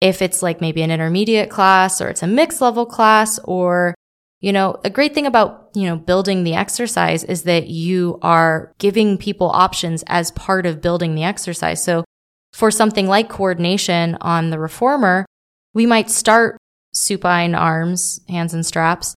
if 0.00 0.22
it's 0.22 0.40
like 0.40 0.60
maybe 0.60 0.82
an 0.82 0.92
intermediate 0.92 1.50
class 1.50 2.00
or 2.00 2.08
it's 2.08 2.22
a 2.22 2.28
mixed 2.28 2.60
level 2.60 2.86
class 2.86 3.40
or 3.40 3.94
you 4.40 4.52
know, 4.52 4.78
a 4.84 4.90
great 4.90 5.14
thing 5.14 5.26
about, 5.26 5.70
you 5.74 5.84
know, 5.84 5.96
building 5.96 6.44
the 6.44 6.54
exercise 6.54 7.24
is 7.24 7.44
that 7.44 7.68
you 7.68 8.18
are 8.22 8.72
giving 8.78 9.16
people 9.16 9.48
options 9.48 10.04
as 10.06 10.30
part 10.32 10.66
of 10.66 10.82
building 10.82 11.14
the 11.14 11.24
exercise. 11.24 11.82
So 11.82 12.04
for 12.52 12.70
something 12.70 13.06
like 13.06 13.28
coordination 13.28 14.16
on 14.20 14.50
the 14.50 14.58
reformer, 14.58 15.26
we 15.74 15.86
might 15.86 16.10
start 16.10 16.58
supine 16.92 17.54
arms, 17.54 18.20
hands 18.28 18.54
and 18.54 18.64
straps, 18.64 19.14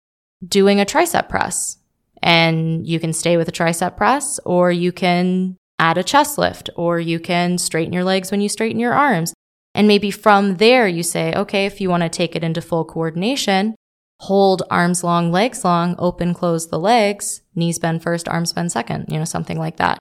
doing 0.47 0.81
a 0.81 0.85
tricep 0.85 1.29
press. 1.29 1.79
And 2.27 2.85
you 2.85 2.99
can 2.99 3.13
stay 3.13 3.37
with 3.37 3.49
a 3.49 3.53
tricep 3.53 3.97
press 3.97 4.41
or 4.45 4.73
you 4.73 4.91
can 4.91 5.57
add 5.79 5.97
a 5.97 6.03
chest 6.03 6.39
lift 6.39 6.69
or 6.75 6.99
you 6.99 7.21
can 7.21 7.57
straighten 7.57 7.93
your 7.93 8.03
legs 8.03 8.33
when 8.33 8.41
you 8.41 8.49
straighten 8.49 8.81
your 8.81 8.95
arms. 8.95 9.33
And 9.77 9.87
maybe 9.87 10.11
from 10.11 10.57
there 10.57 10.89
you 10.89 11.05
say, 11.05 11.33
okay, 11.35 11.67
if 11.67 11.81
you 11.81 11.89
want 11.89 12.03
to 12.03 12.09
take 12.09 12.35
it 12.35 12.43
into 12.43 12.61
full 12.61 12.85
coordination, 12.85 13.77
hold 14.23 14.65
arms 14.71 15.05
long, 15.05 15.31
legs 15.31 15.65
long, 15.65 15.95
open, 16.01 16.35
close 16.35 16.67
the 16.67 16.81
legs, 16.81 17.43
knees 17.55 17.79
bend 17.79 18.03
first, 18.03 18.29
arms 18.29 18.53
bend 18.53 18.73
second, 18.73 19.07
you 19.09 19.19
know, 19.19 19.25
something 19.25 19.59
like 19.59 19.77
that. 19.77 19.99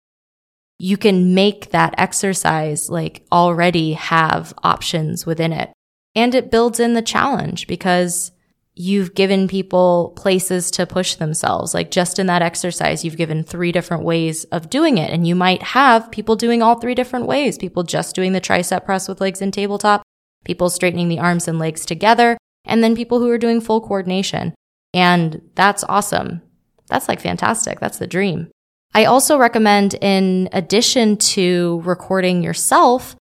You 0.80 0.98
can 0.98 1.36
make 1.36 1.70
that 1.70 1.94
exercise 2.00 2.90
like 2.90 3.24
already 3.32 3.94
have 3.94 4.52
options 4.64 5.28
within 5.28 5.54
it. 5.54 5.72
And 6.16 6.34
it 6.34 6.50
builds 6.50 6.80
in 6.80 6.94
the 6.94 7.04
challenge 7.04 7.68
because 7.68 8.32
you've 8.76 9.16
given 9.16 9.48
people 9.48 10.14
places 10.18 10.70
to 10.72 10.86
push 10.86 11.16
themselves. 11.16 11.74
Like 11.74 11.92
just 11.92 12.20
in 12.20 12.28
that 12.28 12.42
exercise, 12.42 13.06
you've 13.06 13.18
given 13.18 13.44
three 13.44 13.72
different 13.72 14.04
ways 14.04 14.44
of 14.46 14.70
doing 14.70 14.98
it. 14.98 15.12
And 15.12 15.26
you 15.26 15.34
might 15.34 15.64
have 15.64 16.12
people 16.12 16.36
doing 16.36 16.62
all 16.62 16.76
three 16.76 16.96
different 16.96 17.26
ways. 17.26 17.58
People 17.58 17.84
just 17.84 18.16
doing 18.16 18.34
the 18.34 18.42
tricep 18.42 18.84
press 18.86 19.08
with 19.08 19.22
legs 19.22 19.42
and 19.42 19.54
tabletop, 19.54 20.04
people 20.44 20.70
straightening 20.70 21.08
the 21.08 21.20
arms 21.20 21.48
and 21.48 21.58
legs 21.58 21.86
together, 21.86 22.38
and 22.66 22.84
then 22.84 22.96
people 22.96 23.20
who 23.20 23.30
are 23.30 23.38
doing 23.38 23.62
full 23.62 23.80
coordination. 23.80 24.54
And 24.94 25.42
that's 25.56 25.84
awesome. 25.88 26.42
That's 26.88 27.08
like 27.08 27.22
fantastic. 27.22 27.80
That's 27.80 27.98
the 27.98 28.08
dream. 28.08 28.50
I 28.94 29.06
also 29.06 29.38
recommend 29.38 29.94
in 29.96 30.50
addition 30.52 31.18
to 31.18 31.82
recording 31.84 32.44
yourself, 32.44 33.16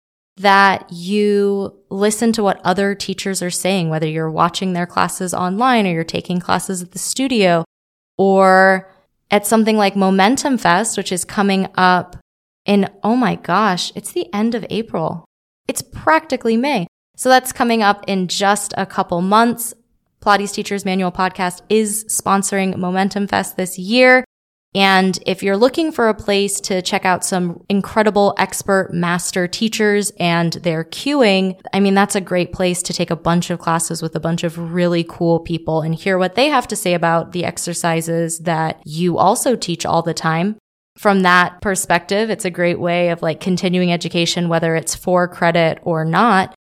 that 0.41 0.91
you 0.91 1.75
listen 1.89 2.31
to 2.33 2.43
what 2.43 2.61
other 2.63 2.95
teachers 2.95 3.41
are 3.41 3.51
saying, 3.51 3.89
whether 3.89 4.07
you're 4.07 4.31
watching 4.31 4.73
their 4.73 4.85
classes 4.85 5.33
online 5.33 5.87
or 5.87 5.91
you're 5.91 6.03
taking 6.03 6.39
classes 6.39 6.81
at 6.81 6.91
the 6.91 6.99
studio 6.99 7.63
or 8.17 8.91
at 9.29 9.47
something 9.47 9.77
like 9.77 9.95
Momentum 9.95 10.57
Fest, 10.57 10.97
which 10.97 11.11
is 11.11 11.23
coming 11.25 11.67
up 11.75 12.17
in, 12.65 12.89
oh 13.03 13.15
my 13.15 13.35
gosh, 13.35 13.91
it's 13.95 14.11
the 14.11 14.31
end 14.33 14.55
of 14.55 14.65
April. 14.69 15.25
It's 15.67 15.81
practically 15.81 16.57
May. 16.57 16.87
So 17.15 17.29
that's 17.29 17.51
coming 17.51 17.83
up 17.83 18.03
in 18.07 18.27
just 18.27 18.73
a 18.77 18.85
couple 18.85 19.21
months. 19.21 19.73
Pilates 20.21 20.53
Teachers 20.53 20.85
Manual 20.85 21.11
Podcast 21.11 21.61
is 21.69 22.05
sponsoring 22.05 22.75
Momentum 22.77 23.27
Fest 23.27 23.57
this 23.57 23.77
year. 23.77 24.23
And 24.73 25.19
if 25.25 25.43
you're 25.43 25.57
looking 25.57 25.91
for 25.91 26.07
a 26.07 26.13
place 26.13 26.61
to 26.61 26.81
check 26.81 27.05
out 27.05 27.25
some 27.25 27.61
incredible 27.67 28.33
expert 28.37 28.93
master 28.93 29.45
teachers 29.45 30.11
and 30.17 30.53
their 30.53 30.85
cueing, 30.85 31.59
I 31.73 31.81
mean, 31.81 31.93
that's 31.93 32.15
a 32.15 32.21
great 32.21 32.53
place 32.53 32.81
to 32.83 32.93
take 32.93 33.11
a 33.11 33.17
bunch 33.17 33.49
of 33.49 33.59
classes 33.59 34.01
with 34.01 34.15
a 34.15 34.19
bunch 34.21 34.45
of 34.45 34.73
really 34.73 35.03
cool 35.03 35.41
people 35.41 35.81
and 35.81 35.93
hear 35.93 36.17
what 36.17 36.35
they 36.35 36.47
have 36.47 36.69
to 36.69 36.77
say 36.77 36.93
about 36.93 37.33
the 37.33 37.43
exercises 37.43 38.39
that 38.39 38.81
you 38.85 39.17
also 39.17 39.57
teach 39.57 39.85
all 39.85 40.03
the 40.03 40.13
time. 40.13 40.55
From 40.97 41.21
that 41.21 41.59
perspective, 41.61 42.29
it's 42.29 42.45
a 42.45 42.51
great 42.51 42.79
way 42.79 43.09
of 43.09 43.21
like 43.21 43.41
continuing 43.41 43.91
education, 43.91 44.47
whether 44.47 44.75
it's 44.75 44.95
for 44.95 45.27
credit 45.27 45.79
or 45.83 46.05
not. 46.05 46.55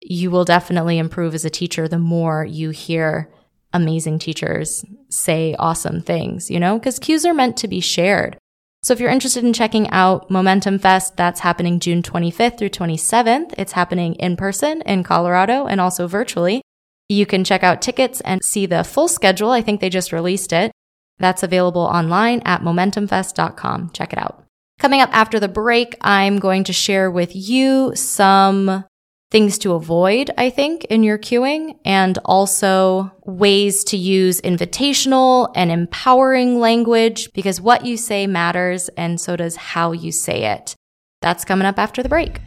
You 0.00 0.30
will 0.30 0.44
definitely 0.44 0.98
improve 0.98 1.34
as 1.34 1.44
a 1.44 1.50
teacher 1.50 1.88
the 1.88 1.98
more 1.98 2.44
you 2.44 2.70
hear 2.70 3.32
amazing 3.76 4.18
teachers 4.18 4.84
say 5.08 5.54
awesome 5.58 6.00
things, 6.00 6.50
you 6.50 6.58
know, 6.58 6.78
because 6.78 6.98
cues 6.98 7.24
are 7.24 7.34
meant 7.34 7.56
to 7.58 7.68
be 7.68 7.80
shared. 7.80 8.36
So 8.82 8.92
if 8.92 9.00
you're 9.00 9.10
interested 9.10 9.44
in 9.44 9.52
checking 9.52 9.90
out 9.90 10.30
Momentum 10.30 10.78
Fest, 10.78 11.16
that's 11.16 11.40
happening 11.40 11.80
June 11.80 12.02
25th 12.02 12.58
through 12.58 12.70
27th. 12.70 13.52
It's 13.58 13.72
happening 13.72 14.14
in 14.14 14.36
person 14.36 14.80
in 14.82 15.02
Colorado 15.02 15.66
and 15.66 15.80
also 15.80 16.06
virtually. 16.06 16.62
You 17.08 17.26
can 17.26 17.44
check 17.44 17.62
out 17.62 17.82
tickets 17.82 18.20
and 18.20 18.44
see 18.44 18.66
the 18.66 18.84
full 18.84 19.08
schedule. 19.08 19.50
I 19.50 19.62
think 19.62 19.80
they 19.80 19.90
just 19.90 20.12
released 20.12 20.52
it. 20.52 20.72
That's 21.18 21.42
available 21.42 21.82
online 21.82 22.42
at 22.44 22.62
momentumfest.com. 22.62 23.90
Check 23.90 24.12
it 24.12 24.18
out. 24.18 24.44
Coming 24.78 25.00
up 25.00 25.10
after 25.12 25.40
the 25.40 25.48
break, 25.48 25.96
I'm 26.00 26.38
going 26.38 26.64
to 26.64 26.72
share 26.72 27.10
with 27.10 27.34
you 27.34 27.92
some 27.94 28.84
things 29.30 29.58
to 29.58 29.72
avoid, 29.72 30.30
I 30.38 30.50
think, 30.50 30.84
in 30.84 31.02
your 31.02 31.18
cueing 31.18 31.78
and 31.84 32.18
also 32.24 33.12
ways 33.24 33.82
to 33.84 33.96
use 33.96 34.40
invitational 34.40 35.50
and 35.54 35.70
empowering 35.70 36.60
language 36.60 37.32
because 37.32 37.60
what 37.60 37.84
you 37.84 37.96
say 37.96 38.26
matters 38.26 38.88
and 38.90 39.20
so 39.20 39.36
does 39.36 39.56
how 39.56 39.92
you 39.92 40.12
say 40.12 40.44
it. 40.44 40.74
That's 41.22 41.44
coming 41.44 41.66
up 41.66 41.78
after 41.78 42.02
the 42.02 42.08
break. 42.08 42.40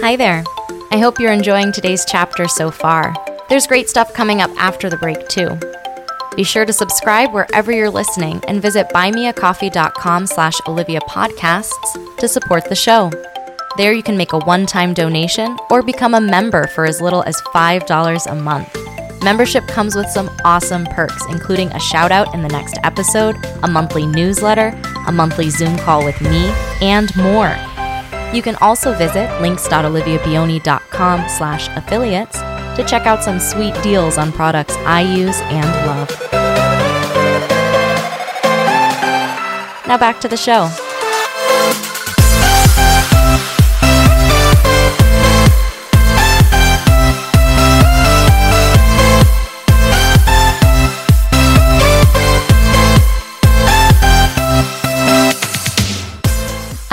Hi 0.00 0.16
there. 0.16 0.44
I 0.92 0.98
hope 0.98 1.18
you're 1.18 1.32
enjoying 1.32 1.72
today's 1.72 2.04
chapter 2.04 2.46
so 2.46 2.70
far. 2.70 3.14
There's 3.48 3.66
great 3.66 3.88
stuff 3.88 4.12
coming 4.12 4.40
up 4.40 4.50
after 4.56 4.88
the 4.88 4.96
break, 4.96 5.28
too. 5.28 5.58
Be 6.36 6.44
sure 6.44 6.66
to 6.66 6.72
subscribe 6.72 7.32
wherever 7.32 7.72
you're 7.72 7.88
listening 7.88 8.42
and 8.46 8.60
visit 8.60 8.90
buymeacoffee.com 8.90 10.26
slash 10.26 10.60
Olivia 10.68 11.00
Podcasts 11.00 12.16
to 12.18 12.28
support 12.28 12.68
the 12.68 12.74
show. 12.74 13.10
There 13.78 13.94
you 13.94 14.02
can 14.02 14.18
make 14.18 14.34
a 14.34 14.38
one-time 14.40 14.92
donation 14.92 15.56
or 15.70 15.82
become 15.82 16.12
a 16.14 16.20
member 16.20 16.66
for 16.68 16.84
as 16.84 17.00
little 17.00 17.22
as 17.22 17.40
$5 17.54 18.30
a 18.30 18.34
month. 18.34 18.68
Membership 19.22 19.66
comes 19.66 19.96
with 19.96 20.08
some 20.08 20.30
awesome 20.44 20.84
perks, 20.84 21.24
including 21.30 21.68
a 21.72 21.80
shout 21.80 22.12
out 22.12 22.34
in 22.34 22.42
the 22.42 22.48
next 22.48 22.78
episode, 22.84 23.36
a 23.62 23.68
monthly 23.68 24.06
newsletter, 24.06 24.78
a 25.06 25.12
monthly 25.12 25.48
Zoom 25.48 25.78
call 25.78 26.04
with 26.04 26.20
me, 26.20 26.52
and 26.82 27.16
more. 27.16 27.56
You 28.34 28.42
can 28.42 28.56
also 28.56 28.92
visit 28.92 29.40
links.oliviabioni.com 29.40 31.28
slash 31.30 31.68
affiliates 31.76 32.38
to 32.76 32.84
check 32.84 33.06
out 33.06 33.24
some 33.24 33.40
sweet 33.40 33.74
deals 33.82 34.18
on 34.18 34.30
products 34.30 34.74
I 34.86 35.00
use 35.00 35.40
and 35.40 35.66
love. 35.86 36.10
Now 39.88 39.98
back 39.98 40.20
to 40.20 40.28
the 40.28 40.36
show. 40.36 40.68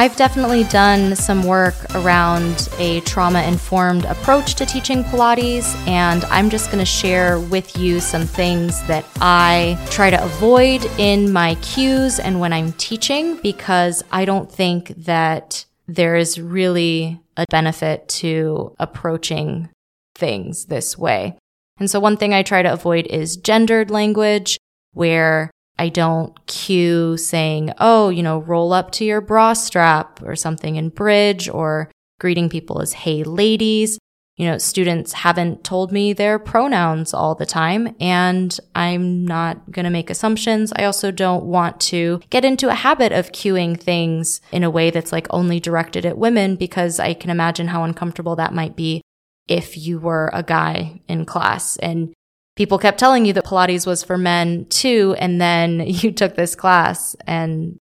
I've 0.04 0.18
definitely 0.18 0.66
done 0.66 1.16
some 1.16 1.44
work 1.44 1.76
around 1.96 2.68
a 2.78 3.00
trauma 3.06 3.42
informed 3.44 4.04
approach 4.04 4.56
to 4.56 4.66
teaching 4.66 5.02
Pilates, 5.06 5.78
and 5.88 6.26
I'm 6.26 6.50
just 6.50 6.72
going 6.72 6.80
to 6.80 6.86
share 6.86 7.40
with 7.40 7.78
you 7.78 8.02
some 8.02 8.26
things 8.26 8.86
that 8.88 9.06
I 9.22 9.82
try 9.92 10.10
to 10.10 10.22
avoid 10.22 10.84
in 10.98 11.32
my 11.32 11.56
cues 11.62 12.20
and 12.20 12.42
when 12.42 12.52
I'm 12.52 12.74
teaching 12.74 13.38
because 13.38 14.04
I 14.12 14.26
don't 14.26 14.52
think 14.52 14.90
that 15.06 15.64
there 15.88 16.18
is 16.18 16.38
really 16.38 17.22
a 17.38 17.46
benefit 17.50 18.10
to 18.10 18.76
approaching 18.80 19.70
things 20.16 20.66
this 20.66 20.98
way. 20.98 21.38
And 21.80 21.90
so 21.90 22.02
one 22.02 22.18
thing 22.18 22.34
I 22.34 22.44
try 22.44 22.62
to 22.62 22.74
avoid 22.74 23.08
is 23.08 23.38
gendered 23.38 23.90
language 23.90 24.58
where 24.92 25.50
I 25.78 25.90
don't 25.90 26.34
cue 26.46 27.18
saying, 27.18 27.72
oh, 27.80 28.10
you 28.10 28.24
know, 28.24 28.40
roll 28.40 28.74
up 28.74 28.92
to 28.94 29.06
your 29.06 29.22
bra 29.22 29.54
strap 29.54 30.22
or 30.24 30.36
something 30.36 30.76
in 30.76 30.90
bridge 30.90 31.50
or 31.50 31.90
greeting 32.20 32.50
people 32.50 32.82
as 32.82 32.94
hey 32.94 33.24
ladies. 33.24 34.00
You 34.38 34.48
know, 34.48 34.58
students 34.58 35.14
haven't 35.14 35.64
told 35.64 35.92
me 35.92 36.12
their 36.12 36.40
pronouns 36.40 37.14
all 37.14 37.36
the 37.36 37.46
time 37.46 37.96
and 38.00 38.58
I'm 38.74 39.26
not 39.26 39.72
going 39.72 39.84
to 39.86 39.92
make 39.92 40.10
assumptions. 40.10 40.74
I 40.76 40.86
also 40.86 41.12
don't 41.12 41.46
want 41.46 41.80
to 41.82 42.20
get 42.32 42.44
into 42.44 42.70
a 42.70 42.74
habit 42.74 43.12
of 43.12 43.32
cueing 43.32 43.80
things 43.80 44.42
in 44.52 44.64
a 44.64 44.72
way 44.72 44.90
that's 44.90 45.12
like 45.12 45.28
only 45.30 45.60
directed 45.60 46.04
at 46.04 46.18
women 46.18 46.56
because 46.56 47.00
I 47.00 47.14
can 47.14 47.30
imagine 47.30 47.68
how 47.68 47.84
uncomfortable 47.84 48.36
that 48.38 48.56
might 48.56 48.76
be 48.76 49.04
if 49.48 49.78
you 49.78 50.00
were 50.00 50.32
a 50.34 50.42
guy 50.42 51.02
in 51.08 51.26
class 51.26 51.78
and 51.78 52.14
people 52.56 52.78
kept 52.78 53.00
telling 53.00 53.26
you 53.26 53.34
that 53.34 53.46
Pilates 53.46 53.88
was 53.88 54.04
for 54.04 54.18
men 54.18 54.66
too. 54.66 55.16
And 55.20 55.40
then 55.40 55.80
you 55.86 56.12
took 56.12 56.36
this 56.36 56.56
class 56.56 57.16
and 57.28 57.78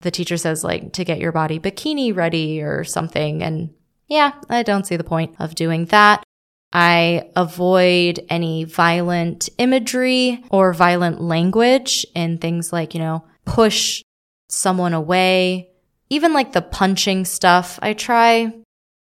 the 0.00 0.10
teacher 0.10 0.36
says 0.36 0.62
like 0.62 0.92
to 0.92 1.04
get 1.04 1.18
your 1.18 1.32
body 1.32 1.58
bikini 1.58 2.14
ready 2.14 2.62
or 2.62 2.84
something. 2.84 3.42
And 3.42 3.74
yeah, 4.08 4.32
I 4.48 4.62
don't 4.62 4.86
see 4.86 4.96
the 4.96 5.04
point 5.04 5.34
of 5.38 5.54
doing 5.54 5.86
that. 5.86 6.22
I 6.72 7.30
avoid 7.36 8.24
any 8.28 8.64
violent 8.64 9.48
imagery 9.58 10.44
or 10.50 10.72
violent 10.72 11.20
language 11.20 12.04
in 12.14 12.38
things 12.38 12.72
like, 12.72 12.94
you 12.94 13.00
know, 13.00 13.24
push 13.44 14.02
someone 14.48 14.92
away, 14.92 15.70
even 16.10 16.32
like 16.32 16.52
the 16.52 16.62
punching 16.62 17.26
stuff. 17.26 17.78
I 17.80 17.92
try, 17.92 18.52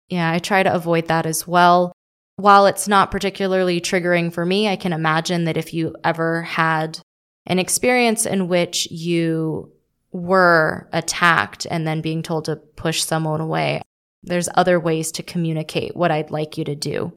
yeah, 0.08 0.30
I 0.30 0.38
try 0.38 0.62
to 0.62 0.72
avoid 0.72 1.08
that 1.08 1.26
as 1.26 1.46
well. 1.46 1.92
While 2.36 2.66
it's 2.66 2.86
not 2.86 3.10
particularly 3.10 3.80
triggering 3.80 4.32
for 4.32 4.44
me, 4.44 4.68
I 4.68 4.76
can 4.76 4.92
imagine 4.92 5.44
that 5.44 5.56
if 5.56 5.72
you 5.72 5.96
ever 6.04 6.42
had 6.42 6.98
an 7.46 7.58
experience 7.58 8.26
in 8.26 8.48
which 8.48 8.90
you 8.90 9.72
were 10.12 10.88
attacked 10.92 11.66
and 11.70 11.86
then 11.86 12.02
being 12.02 12.22
told 12.22 12.44
to 12.46 12.56
push 12.56 13.02
someone 13.02 13.40
away, 13.40 13.80
there's 14.22 14.50
other 14.54 14.78
ways 14.78 15.12
to 15.12 15.22
communicate 15.22 15.96
what 15.96 16.10
I'd 16.10 16.30
like 16.30 16.58
you 16.58 16.64
to 16.64 16.74
do. 16.74 17.12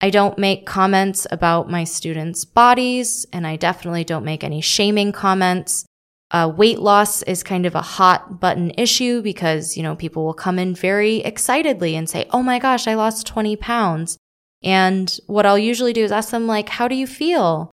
I 0.00 0.10
don't 0.10 0.38
make 0.38 0.66
comments 0.66 1.26
about 1.30 1.70
my 1.70 1.84
students' 1.84 2.44
bodies, 2.44 3.26
and 3.32 3.46
I 3.46 3.56
definitely 3.56 4.04
don't 4.04 4.24
make 4.24 4.44
any 4.44 4.60
shaming 4.60 5.12
comments. 5.12 5.84
Uh, 6.30 6.52
weight 6.54 6.78
loss 6.78 7.22
is 7.22 7.42
kind 7.42 7.66
of 7.66 7.74
a 7.74 7.82
hot 7.82 8.40
button 8.40 8.72
issue 8.76 9.22
because, 9.22 9.76
you 9.76 9.82
know, 9.82 9.94
people 9.94 10.24
will 10.24 10.34
come 10.34 10.58
in 10.58 10.74
very 10.74 11.18
excitedly 11.18 11.96
and 11.96 12.08
say, 12.08 12.26
Oh 12.30 12.42
my 12.42 12.58
gosh, 12.58 12.86
I 12.86 12.94
lost 12.94 13.26
20 13.26 13.56
pounds. 13.56 14.18
And 14.64 15.14
what 15.26 15.46
I'll 15.46 15.58
usually 15.58 15.92
do 15.92 16.02
is 16.02 16.10
ask 16.10 16.30
them, 16.30 16.46
like, 16.46 16.68
how 16.68 16.88
do 16.88 16.94
you 16.94 17.06
feel? 17.06 17.70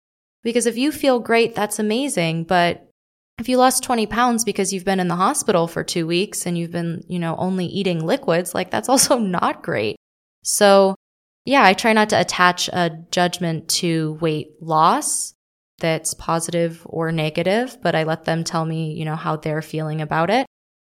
Because 0.43 0.67
if 0.67 0.77
you 0.77 0.91
feel 0.91 1.19
great, 1.19 1.55
that's 1.55 1.79
amazing. 1.79 2.43
But 2.43 2.87
if 3.39 3.49
you 3.49 3.57
lost 3.57 3.83
20 3.83 4.05
pounds 4.05 4.45
because 4.45 4.71
you've 4.71 4.85
been 4.85 4.99
in 4.99 5.07
the 5.07 5.15
hospital 5.15 5.67
for 5.67 5.83
two 5.83 6.07
weeks 6.07 6.45
and 6.45 6.57
you've 6.57 6.71
been, 6.71 7.03
you 7.07 7.19
know, 7.19 7.35
only 7.37 7.65
eating 7.65 8.05
liquids, 8.05 8.53
like 8.53 8.69
that's 8.69 8.87
also 8.89 9.17
not 9.17 9.63
great. 9.63 9.97
So 10.43 10.95
yeah, 11.45 11.63
I 11.63 11.73
try 11.73 11.93
not 11.93 12.09
to 12.09 12.19
attach 12.19 12.69
a 12.69 12.91
judgment 13.11 13.67
to 13.69 14.13
weight 14.21 14.51
loss 14.61 15.33
that's 15.79 16.13
positive 16.13 16.81
or 16.85 17.11
negative, 17.11 17.77
but 17.81 17.95
I 17.95 18.03
let 18.03 18.25
them 18.25 18.43
tell 18.43 18.65
me, 18.65 18.93
you 18.93 19.05
know, 19.05 19.15
how 19.15 19.35
they're 19.35 19.61
feeling 19.61 20.01
about 20.01 20.29
it. 20.29 20.47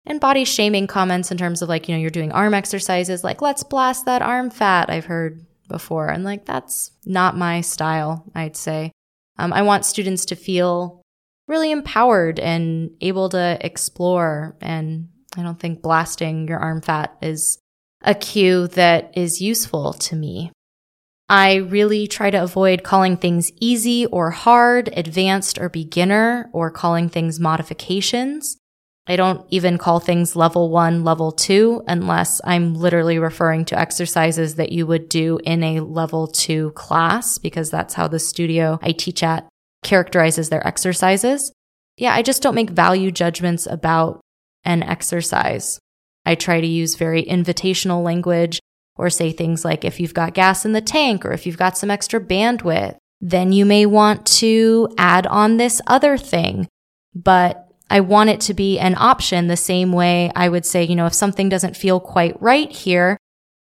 And 0.05 0.21
body 0.21 0.45
shaming 0.45 0.89
comments 0.89 1.31
in 1.31 1.39
terms 1.39 1.63
of 1.63 1.69
like, 1.69 1.89
you 1.89 1.95
know, 1.95 2.01
you're 2.01 2.11
doing 2.11 2.33
arm 2.33 2.55
exercises, 2.55 3.23
like, 3.23 3.41
let's 3.41 3.63
blast 3.63 4.05
that 4.07 4.21
arm 4.21 4.51
fat. 4.51 4.91
I've 4.91 5.05
heard 5.05 5.47
before. 5.73 6.09
And 6.09 6.23
like, 6.23 6.45
that's 6.45 6.93
not 7.05 7.37
my 7.37 7.63
style, 7.63 8.31
I'd 8.35 8.57
say. 8.57 8.93
Um, 9.39 9.53
I 9.53 9.63
want 9.63 9.85
students 9.85 10.27
to 10.27 10.37
feel 10.37 11.03
really 11.49 11.73
empowered 11.73 12.39
and 12.39 12.91
able 13.01 13.29
to 13.31 13.59
explore. 13.61 14.57
And 14.61 15.09
I 15.37 15.43
don't 15.43 15.59
think 15.59 15.83
blasting 15.83 16.47
your 16.47 16.61
arm 16.61 16.81
fat 16.83 17.17
is 17.21 17.59
a 18.03 18.15
cue 18.15 18.69
that 18.69 19.17
is 19.17 19.41
useful 19.41 19.95
to 19.95 20.15
me. 20.15 20.53
I 21.29 21.55
really 21.55 22.07
try 22.07 22.31
to 22.31 22.43
avoid 22.43 22.83
calling 22.83 23.17
things 23.17 23.51
easy 23.59 24.05
or 24.07 24.31
hard, 24.31 24.91
advanced 24.97 25.59
or 25.59 25.69
beginner, 25.69 26.51
or 26.53 26.71
calling 26.71 27.09
things 27.09 27.41
modifications. 27.41 28.59
I 29.07 29.17
don't 29.17 29.45
even 29.51 29.79
call 29.79 29.99
things 29.99 30.37
level 30.37 30.71
one, 30.71 31.03
level 31.03 31.33
two, 31.33 31.83
unless 31.89 32.41
I'm 32.45 32.75
literally 32.75 33.19
referring 33.19 33.65
to 33.67 33.79
exercises 33.79 34.55
that 34.55 34.71
you 34.71 34.87
would 34.87 35.09
do 35.09 35.41
in 35.45 35.65
a 35.65 35.81
level 35.81 36.29
two 36.29 36.71
class, 36.73 37.39
because 37.39 37.69
that's 37.69 37.95
how 37.95 38.07
the 38.07 38.21
studio 38.21 38.79
I 38.81 38.93
teach 38.93 39.23
at 39.25 39.49
characterizes 39.83 40.51
their 40.51 40.65
exercises. 40.65 41.53
Yeah, 41.97 42.15
I 42.15 42.23
just 42.23 42.43
don't 42.43 42.55
make 42.55 42.71
value 42.71 43.11
judgments 43.11 43.67
about 43.67 44.21
an 44.65 44.85
exercise. 44.85 45.81
I 46.25 46.37
try 46.37 46.61
to 46.61 46.67
use 46.67 46.95
very 46.95 47.25
invitational 47.25 48.05
language 48.05 48.61
or 48.95 49.11
say 49.11 49.33
things 49.33 49.65
like 49.65 49.85
if 49.85 49.99
you've 49.99 50.15
got 50.15 50.35
gas 50.35 50.65
in 50.65 50.73
the 50.73 50.81
tank 50.81 51.27
or 51.27 51.33
if 51.33 51.45
you've 51.45 51.59
got 51.59 51.77
some 51.77 51.91
extra 51.91 52.21
bandwidth, 52.21 52.97
then 53.21 53.51
you 53.51 53.65
may 53.65 53.85
want 53.87 54.27
to 54.27 54.89
add 54.97 55.27
on 55.27 55.57
this 55.57 55.81
other 55.89 56.17
thing. 56.17 56.69
But 57.15 57.69
I 57.93 58.01
want 58.01 58.31
it 58.31 58.41
to 58.43 58.55
be 58.55 58.79
an 58.79 58.95
option 58.97 59.49
the 59.49 59.57
same 59.57 59.93
way 59.93 60.33
I 60.35 60.49
would 60.49 60.65
say, 60.65 60.83
you 60.83 60.97
know, 60.97 61.05
if 61.05 61.13
something 61.13 61.51
doesn't 61.51 61.77
feel 61.77 62.01
quite 62.01 62.41
right 62.41 62.73
here, 62.73 63.19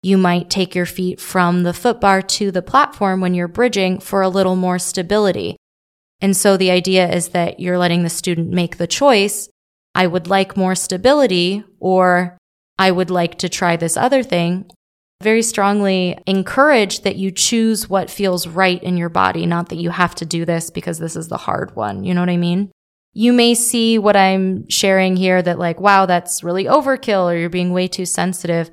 you 0.01 0.17
might 0.17 0.49
take 0.49 0.73
your 0.73 0.87
feet 0.87 1.21
from 1.21 1.61
the 1.61 1.73
footbar 1.73 2.27
to 2.29 2.49
the 2.49 2.63
platform 2.63 3.21
when 3.21 3.35
you're 3.35 3.47
bridging 3.47 3.99
for 3.99 4.23
a 4.23 4.29
little 4.29 4.55
more 4.55 4.79
stability. 4.79 5.57
And 6.21 6.35
so 6.35 6.57
the 6.57 6.71
idea 6.71 7.07
is 7.07 7.29
that 7.29 7.59
you're 7.59 7.77
letting 7.77 8.01
the 8.01 8.09
student 8.09 8.49
make 8.49 8.77
the 8.77 8.87
choice. 8.87 9.47
I 9.93 10.07
would 10.07 10.27
like 10.27 10.57
more 10.57 10.73
stability 10.73 11.63
or 11.79 12.35
I 12.79 12.89
would 12.89 13.11
like 13.11 13.37
to 13.39 13.47
try 13.47 13.75
this 13.75 13.95
other 13.95 14.23
thing. 14.23 14.71
Very 15.21 15.43
strongly 15.43 16.17
encourage 16.25 17.01
that 17.01 17.15
you 17.15 17.29
choose 17.29 17.87
what 17.87 18.09
feels 18.09 18.47
right 18.47 18.81
in 18.81 18.97
your 18.97 19.09
body, 19.09 19.45
not 19.45 19.69
that 19.69 19.75
you 19.75 19.91
have 19.91 20.15
to 20.15 20.25
do 20.25 20.45
this 20.45 20.71
because 20.71 20.97
this 20.97 21.15
is 21.15 21.27
the 21.27 21.37
hard 21.37 21.75
one. 21.75 22.03
You 22.03 22.15
know 22.15 22.21
what 22.21 22.29
I 22.31 22.37
mean? 22.37 22.71
You 23.15 23.31
may 23.31 23.55
see 23.55 23.97
what 23.97 24.17
I'm 24.17 24.69
sharing 24.69 25.15
here 25.15 25.41
that 25.41 25.57
like, 25.57 25.79
wow, 25.79 26.05
that's 26.05 26.43
really 26.43 26.65
overkill 26.65 27.31
or 27.31 27.37
you're 27.37 27.49
being 27.49 27.71
way 27.71 27.87
too 27.87 28.05
sensitive. 28.05 28.69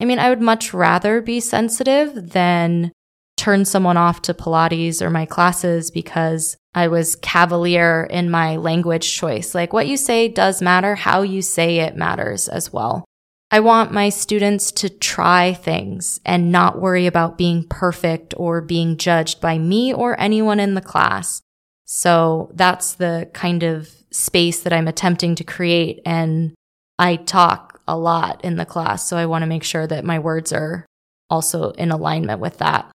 I 0.00 0.04
mean, 0.04 0.18
I 0.18 0.28
would 0.28 0.42
much 0.42 0.74
rather 0.74 1.22
be 1.22 1.40
sensitive 1.40 2.32
than 2.32 2.92
turn 3.38 3.64
someone 3.64 3.96
off 3.96 4.20
to 4.22 4.34
Pilates 4.34 5.00
or 5.00 5.08
my 5.08 5.24
classes 5.24 5.90
because 5.90 6.58
I 6.74 6.88
was 6.88 7.16
cavalier 7.16 8.06
in 8.10 8.30
my 8.30 8.56
language 8.56 9.16
choice. 9.16 9.54
Like 9.54 9.72
what 9.72 9.88
you 9.88 9.96
say 9.96 10.28
does 10.28 10.60
matter. 10.60 10.94
How 10.94 11.22
you 11.22 11.40
say 11.40 11.78
it 11.78 11.96
matters 11.96 12.48
as 12.48 12.70
well. 12.70 13.06
I 13.50 13.60
want 13.60 13.92
my 13.92 14.10
students 14.10 14.72
to 14.72 14.90
try 14.90 15.54
things 15.54 16.20
and 16.26 16.52
not 16.52 16.80
worry 16.80 17.06
about 17.06 17.38
being 17.38 17.66
perfect 17.66 18.34
or 18.36 18.60
being 18.60 18.98
judged 18.98 19.40
by 19.40 19.56
me 19.56 19.94
or 19.94 20.20
anyone 20.20 20.60
in 20.60 20.74
the 20.74 20.82
class. 20.82 21.40
So 21.86 22.50
that's 22.52 22.94
the 22.94 23.30
kind 23.32 23.62
of 23.62 23.88
space 24.10 24.60
that 24.60 24.72
I'm 24.72 24.88
attempting 24.88 25.34
to 25.36 25.44
create. 25.44 26.00
And 26.04 26.54
I 26.98 27.16
talk 27.16 27.80
a 27.88 27.96
lot 27.96 28.44
in 28.44 28.56
the 28.56 28.66
class. 28.66 29.08
So 29.08 29.16
I 29.16 29.26
want 29.26 29.42
to 29.42 29.46
make 29.46 29.64
sure 29.64 29.86
that 29.86 30.04
my 30.04 30.18
words 30.18 30.52
are 30.52 30.84
also 31.30 31.70
in 31.70 31.90
alignment 31.90 32.40
with 32.40 32.58
that. 32.58 32.90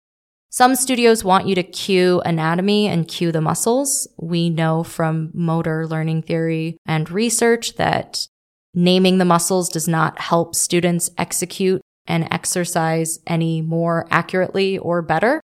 Some 0.50 0.76
studios 0.76 1.24
want 1.24 1.48
you 1.48 1.56
to 1.56 1.64
cue 1.64 2.22
anatomy 2.22 2.88
and 2.88 3.08
cue 3.08 3.32
the 3.32 3.42
muscles. 3.42 4.08
We 4.18 4.50
know 4.50 4.84
from 4.84 5.32
motor 5.34 5.86
learning 5.86 6.24
theory 6.24 6.78
and 6.86 7.12
research 7.12 7.76
that 7.76 8.28
naming 8.74 9.18
the 9.18 9.26
muscles 9.26 9.70
does 9.70 9.88
not 9.88 10.20
help 10.20 10.56
students 10.56 11.10
execute 11.18 11.82
and 12.08 12.28
exercise 12.32 13.20
any 13.28 13.62
more 13.62 14.08
accurately 14.10 14.78
or 14.78 15.02
better. 15.02 15.42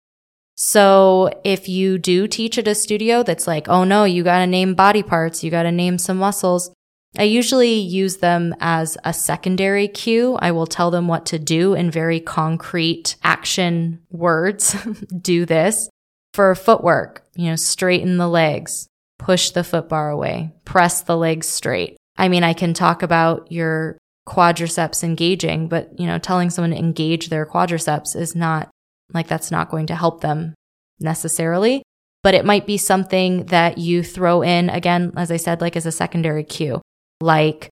So 0.54 1.30
if 1.44 1.68
you 1.68 1.98
do 1.98 2.28
teach 2.28 2.58
at 2.58 2.68
a 2.68 2.74
studio 2.74 3.22
that's 3.22 3.46
like, 3.46 3.68
oh 3.68 3.84
no, 3.84 4.04
you 4.04 4.22
got 4.22 4.38
to 4.38 4.46
name 4.46 4.74
body 4.74 5.02
parts, 5.02 5.42
you 5.42 5.50
got 5.50 5.64
to 5.64 5.72
name 5.72 5.98
some 5.98 6.18
muscles. 6.18 6.70
I 7.18 7.24
usually 7.24 7.74
use 7.74 8.18
them 8.18 8.54
as 8.60 8.96
a 9.04 9.12
secondary 9.12 9.86
cue. 9.86 10.38
I 10.40 10.52
will 10.52 10.66
tell 10.66 10.90
them 10.90 11.08
what 11.08 11.26
to 11.26 11.38
do 11.38 11.74
in 11.74 11.90
very 11.90 12.20
concrete 12.20 13.16
action 13.22 14.00
words. 14.10 14.74
do 15.20 15.44
this 15.44 15.90
for 16.32 16.54
footwork, 16.54 17.22
you 17.34 17.50
know, 17.50 17.56
straighten 17.56 18.16
the 18.16 18.28
legs, 18.28 18.86
push 19.18 19.50
the 19.50 19.64
foot 19.64 19.88
bar 19.88 20.08
away, 20.10 20.52
press 20.64 21.02
the 21.02 21.16
legs 21.16 21.46
straight. 21.46 21.96
I 22.16 22.28
mean, 22.28 22.44
I 22.44 22.54
can 22.54 22.72
talk 22.72 23.02
about 23.02 23.50
your 23.52 23.98
quadriceps 24.26 25.04
engaging, 25.04 25.68
but 25.68 25.98
you 25.98 26.06
know, 26.06 26.18
telling 26.18 26.48
someone 26.48 26.70
to 26.70 26.78
engage 26.78 27.28
their 27.28 27.44
quadriceps 27.44 28.16
is 28.16 28.34
not 28.34 28.70
like 29.14 29.28
that's 29.28 29.50
not 29.50 29.70
going 29.70 29.86
to 29.86 29.94
help 29.94 30.20
them 30.20 30.54
necessarily, 31.00 31.82
but 32.22 32.34
it 32.34 32.44
might 32.44 32.66
be 32.66 32.76
something 32.76 33.46
that 33.46 33.78
you 33.78 34.02
throw 34.02 34.42
in 34.42 34.70
again, 34.70 35.12
as 35.16 35.30
I 35.30 35.36
said, 35.36 35.60
like 35.60 35.76
as 35.76 35.86
a 35.86 35.92
secondary 35.92 36.44
cue. 36.44 36.80
Like 37.20 37.68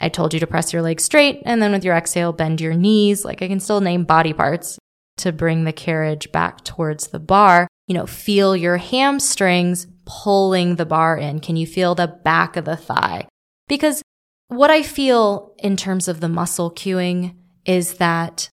I 0.00 0.08
told 0.08 0.32
you 0.32 0.40
to 0.40 0.46
press 0.46 0.72
your 0.72 0.82
legs 0.82 1.04
straight 1.04 1.42
and 1.44 1.60
then 1.60 1.72
with 1.72 1.84
your 1.84 1.94
exhale, 1.94 2.32
bend 2.32 2.60
your 2.60 2.74
knees. 2.74 3.24
Like 3.24 3.42
I 3.42 3.48
can 3.48 3.60
still 3.60 3.80
name 3.80 4.04
body 4.04 4.32
parts 4.32 4.78
to 5.18 5.32
bring 5.32 5.64
the 5.64 5.72
carriage 5.72 6.32
back 6.32 6.64
towards 6.64 7.08
the 7.08 7.18
bar. 7.18 7.68
You 7.86 7.94
know, 7.94 8.06
feel 8.06 8.56
your 8.56 8.78
hamstrings 8.78 9.86
pulling 10.06 10.76
the 10.76 10.86
bar 10.86 11.16
in. 11.16 11.40
Can 11.40 11.56
you 11.56 11.66
feel 11.66 11.94
the 11.94 12.06
back 12.06 12.56
of 12.56 12.64
the 12.64 12.76
thigh? 12.76 13.26
Because 13.68 14.02
what 14.48 14.70
I 14.70 14.82
feel 14.82 15.54
in 15.58 15.76
terms 15.76 16.08
of 16.08 16.20
the 16.20 16.28
muscle 16.28 16.70
cueing 16.70 17.36
is 17.64 17.94
that 17.94 18.48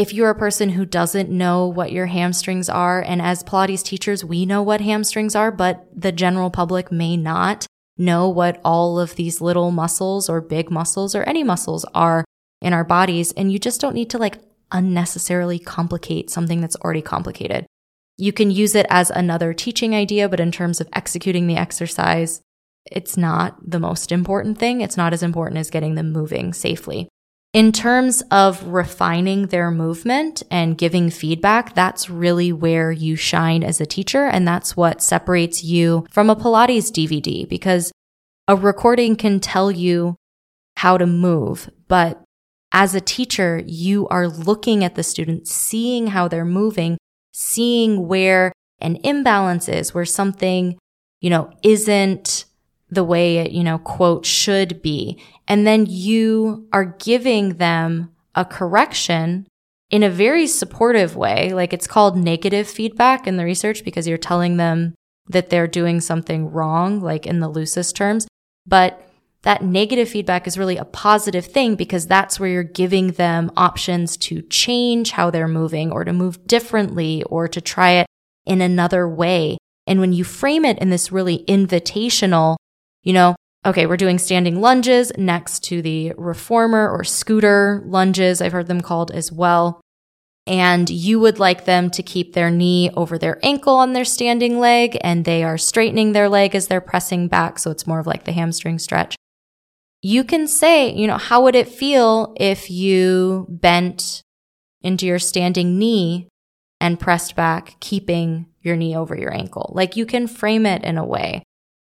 if 0.00 0.14
you're 0.14 0.30
a 0.30 0.34
person 0.34 0.70
who 0.70 0.86
doesn't 0.86 1.28
know 1.28 1.66
what 1.66 1.92
your 1.92 2.06
hamstrings 2.06 2.70
are, 2.70 3.02
and 3.02 3.20
as 3.20 3.44
Pilates 3.44 3.84
teachers, 3.84 4.24
we 4.24 4.46
know 4.46 4.62
what 4.62 4.80
hamstrings 4.80 5.36
are, 5.36 5.50
but 5.50 5.86
the 5.94 6.10
general 6.10 6.48
public 6.48 6.90
may 6.90 7.18
not 7.18 7.66
know 7.98 8.26
what 8.26 8.58
all 8.64 8.98
of 8.98 9.16
these 9.16 9.42
little 9.42 9.70
muscles 9.70 10.30
or 10.30 10.40
big 10.40 10.70
muscles 10.70 11.14
or 11.14 11.22
any 11.24 11.44
muscles 11.44 11.84
are 11.94 12.24
in 12.62 12.72
our 12.72 12.82
bodies. 12.82 13.32
And 13.32 13.52
you 13.52 13.58
just 13.58 13.78
don't 13.78 13.94
need 13.94 14.08
to 14.08 14.16
like 14.16 14.38
unnecessarily 14.72 15.58
complicate 15.58 16.30
something 16.30 16.62
that's 16.62 16.76
already 16.76 17.02
complicated. 17.02 17.66
You 18.16 18.32
can 18.32 18.50
use 18.50 18.74
it 18.74 18.86
as 18.88 19.10
another 19.10 19.52
teaching 19.52 19.94
idea, 19.94 20.30
but 20.30 20.40
in 20.40 20.50
terms 20.50 20.80
of 20.80 20.88
executing 20.94 21.46
the 21.46 21.58
exercise, 21.58 22.40
it's 22.90 23.18
not 23.18 23.58
the 23.70 23.78
most 23.78 24.12
important 24.12 24.56
thing. 24.56 24.80
It's 24.80 24.96
not 24.96 25.12
as 25.12 25.22
important 25.22 25.58
as 25.58 25.68
getting 25.68 25.94
them 25.94 26.10
moving 26.10 26.54
safely. 26.54 27.10
In 27.52 27.72
terms 27.72 28.22
of 28.30 28.64
refining 28.68 29.48
their 29.48 29.72
movement 29.72 30.44
and 30.52 30.78
giving 30.78 31.10
feedback, 31.10 31.74
that's 31.74 32.08
really 32.08 32.52
where 32.52 32.92
you 32.92 33.16
shine 33.16 33.64
as 33.64 33.80
a 33.80 33.86
teacher. 33.86 34.24
And 34.24 34.46
that's 34.46 34.76
what 34.76 35.02
separates 35.02 35.64
you 35.64 36.06
from 36.10 36.30
a 36.30 36.36
Pilates 36.36 36.92
DVD 36.92 37.48
because 37.48 37.90
a 38.46 38.54
recording 38.54 39.16
can 39.16 39.40
tell 39.40 39.70
you 39.70 40.14
how 40.76 40.96
to 40.96 41.06
move, 41.06 41.68
but 41.88 42.22
as 42.72 42.94
a 42.94 43.00
teacher, 43.00 43.62
you 43.66 44.06
are 44.08 44.28
looking 44.28 44.84
at 44.84 44.94
the 44.94 45.02
student, 45.02 45.48
seeing 45.48 46.08
how 46.08 46.28
they're 46.28 46.44
moving, 46.44 46.98
seeing 47.32 48.06
where 48.06 48.52
an 48.80 48.96
imbalance 49.02 49.68
is, 49.68 49.92
where 49.92 50.04
something, 50.04 50.78
you 51.20 51.30
know, 51.30 51.52
isn't 51.62 52.44
the 52.88 53.04
way 53.04 53.38
it, 53.38 53.52
you 53.52 53.62
know, 53.62 53.78
quote, 53.78 54.24
should 54.24 54.82
be. 54.82 55.22
And 55.50 55.66
then 55.66 55.84
you 55.86 56.68
are 56.72 56.84
giving 56.84 57.56
them 57.56 58.12
a 58.36 58.44
correction 58.44 59.48
in 59.90 60.04
a 60.04 60.08
very 60.08 60.46
supportive 60.46 61.16
way. 61.16 61.52
Like 61.52 61.72
it's 61.72 61.88
called 61.88 62.16
negative 62.16 62.68
feedback 62.68 63.26
in 63.26 63.36
the 63.36 63.44
research 63.44 63.84
because 63.84 64.06
you're 64.06 64.16
telling 64.16 64.58
them 64.58 64.94
that 65.26 65.50
they're 65.50 65.66
doing 65.66 66.00
something 66.00 66.52
wrong, 66.52 67.00
like 67.00 67.26
in 67.26 67.40
the 67.40 67.48
loosest 67.48 67.96
terms. 67.96 68.28
But 68.64 69.04
that 69.42 69.64
negative 69.64 70.08
feedback 70.08 70.46
is 70.46 70.56
really 70.56 70.76
a 70.76 70.84
positive 70.84 71.46
thing 71.46 71.74
because 71.74 72.06
that's 72.06 72.38
where 72.38 72.48
you're 72.48 72.62
giving 72.62 73.08
them 73.08 73.50
options 73.56 74.16
to 74.18 74.42
change 74.42 75.10
how 75.10 75.30
they're 75.30 75.48
moving 75.48 75.90
or 75.90 76.04
to 76.04 76.12
move 76.12 76.46
differently 76.46 77.24
or 77.24 77.48
to 77.48 77.60
try 77.60 77.90
it 77.90 78.06
in 78.46 78.60
another 78.60 79.08
way. 79.08 79.58
And 79.88 79.98
when 79.98 80.12
you 80.12 80.22
frame 80.22 80.64
it 80.64 80.78
in 80.78 80.90
this 80.90 81.10
really 81.10 81.44
invitational, 81.48 82.54
you 83.02 83.12
know, 83.12 83.34
okay, 83.64 83.86
we're 83.86 83.96
doing 83.96 84.18
standing 84.18 84.60
lunges 84.60 85.12
next 85.18 85.64
to 85.64 85.82
the 85.82 86.12
reformer 86.16 86.90
or 86.90 87.04
scooter 87.04 87.82
lunges, 87.84 88.40
I've 88.40 88.52
heard 88.52 88.68
them 88.68 88.80
called 88.80 89.10
as 89.10 89.30
well. 89.30 89.80
And 90.46 90.88
you 90.88 91.20
would 91.20 91.38
like 91.38 91.64
them 91.64 91.90
to 91.90 92.02
keep 92.02 92.32
their 92.32 92.50
knee 92.50 92.90
over 92.96 93.18
their 93.18 93.38
ankle 93.42 93.74
on 93.74 93.92
their 93.92 94.06
standing 94.06 94.58
leg, 94.58 94.98
and 95.02 95.24
they 95.24 95.44
are 95.44 95.58
straightening 95.58 96.12
their 96.12 96.28
leg 96.28 96.54
as 96.54 96.66
they're 96.66 96.80
pressing 96.80 97.28
back. 97.28 97.58
So 97.58 97.70
it's 97.70 97.86
more 97.86 98.00
of 98.00 98.06
like 98.06 98.24
the 98.24 98.32
hamstring 98.32 98.78
stretch. 98.78 99.14
You 100.02 100.24
can 100.24 100.48
say, 100.48 100.92
you 100.92 101.06
know, 101.06 101.18
how 101.18 101.42
would 101.42 101.54
it 101.54 101.68
feel 101.68 102.34
if 102.40 102.70
you 102.70 103.46
bent 103.50 104.22
into 104.80 105.06
your 105.06 105.18
standing 105.18 105.78
knee 105.78 106.28
and 106.80 106.98
pressed 106.98 107.36
back, 107.36 107.76
keeping 107.80 108.46
your 108.62 108.76
knee 108.76 108.96
over 108.96 109.14
your 109.14 109.32
ankle? 109.32 109.70
Like 109.74 109.94
you 109.94 110.06
can 110.06 110.26
frame 110.26 110.64
it 110.64 110.82
in 110.82 110.96
a 110.96 111.04
way 111.04 111.42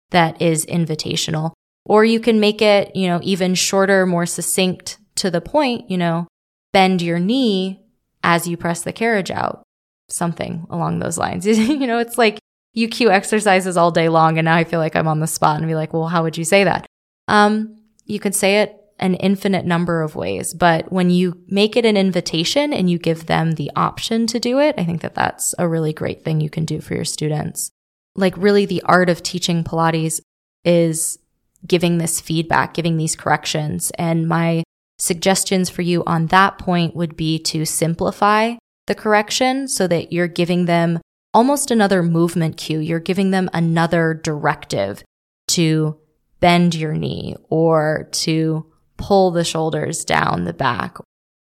that 0.09 0.41
is 0.41 0.65
invitational. 0.65 1.51
Or 1.85 2.05
you 2.05 2.19
can 2.19 2.39
make 2.39 2.61
it, 2.61 2.95
you 2.95 3.07
know, 3.07 3.19
even 3.23 3.55
shorter, 3.55 4.05
more 4.05 4.25
succinct 4.25 4.97
to 5.15 5.31
the 5.31 5.41
point, 5.41 5.89
you 5.89 5.97
know, 5.97 6.27
bend 6.71 7.01
your 7.01 7.19
knee 7.19 7.81
as 8.23 8.47
you 8.47 8.57
press 8.57 8.81
the 8.81 8.93
carriage 8.93 9.31
out. 9.31 9.63
Something 10.09 10.65
along 10.69 10.99
those 10.99 11.17
lines. 11.17 11.45
you 11.47 11.87
know, 11.87 11.99
it's 11.99 12.17
like 12.17 12.39
you 12.73 12.87
cue 12.87 13.09
exercises 13.09 13.77
all 13.77 13.91
day 13.91 14.09
long 14.09 14.37
and 14.37 14.45
now 14.45 14.55
I 14.55 14.63
feel 14.63 14.79
like 14.79 14.95
I'm 14.95 15.07
on 15.07 15.19
the 15.19 15.27
spot 15.27 15.57
and 15.57 15.67
be 15.67 15.75
like, 15.75 15.93
well, 15.93 16.07
how 16.07 16.23
would 16.23 16.37
you 16.37 16.45
say 16.45 16.63
that? 16.63 16.85
Um, 17.27 17.77
you 18.05 18.19
could 18.19 18.35
say 18.35 18.61
it 18.61 18.75
an 18.99 19.15
infinite 19.15 19.65
number 19.65 20.01
of 20.01 20.15
ways, 20.15 20.53
but 20.53 20.91
when 20.91 21.09
you 21.09 21.41
make 21.47 21.77
it 21.77 21.85
an 21.85 21.95
invitation 21.95 22.73
and 22.73 22.89
you 22.89 22.97
give 22.97 23.27
them 23.27 23.53
the 23.53 23.71
option 23.75 24.27
to 24.27 24.39
do 24.39 24.59
it, 24.59 24.75
I 24.77 24.83
think 24.83 25.01
that 25.01 25.15
that's 25.15 25.55
a 25.57 25.67
really 25.67 25.93
great 25.93 26.23
thing 26.23 26.41
you 26.41 26.49
can 26.49 26.65
do 26.65 26.81
for 26.81 26.95
your 26.95 27.05
students 27.05 27.71
like 28.19 28.35
really 28.37 28.65
the 28.65 28.81
art 28.83 29.09
of 29.09 29.23
teaching 29.23 29.63
Pilates 29.63 30.21
is 30.63 31.17
giving 31.67 31.97
this 31.97 32.21
feedback, 32.21 32.73
giving 32.73 32.97
these 32.97 33.15
corrections. 33.15 33.91
And 33.97 34.27
my 34.27 34.63
suggestions 34.97 35.69
for 35.69 35.81
you 35.81 36.03
on 36.05 36.27
that 36.27 36.57
point 36.57 36.95
would 36.95 37.15
be 37.15 37.39
to 37.39 37.65
simplify 37.65 38.55
the 38.87 38.95
correction 38.95 39.67
so 39.67 39.87
that 39.87 40.11
you're 40.11 40.27
giving 40.27 40.65
them 40.65 40.99
almost 41.33 41.71
another 41.71 42.03
movement 42.03 42.57
cue. 42.57 42.79
You're 42.79 42.99
giving 42.99 43.31
them 43.31 43.49
another 43.53 44.13
directive 44.13 45.03
to 45.49 45.97
bend 46.39 46.75
your 46.75 46.93
knee 46.93 47.35
or 47.49 48.09
to 48.11 48.65
pull 48.97 49.31
the 49.31 49.43
shoulders 49.43 50.03
down 50.03 50.43
the 50.43 50.53
back. 50.53 50.97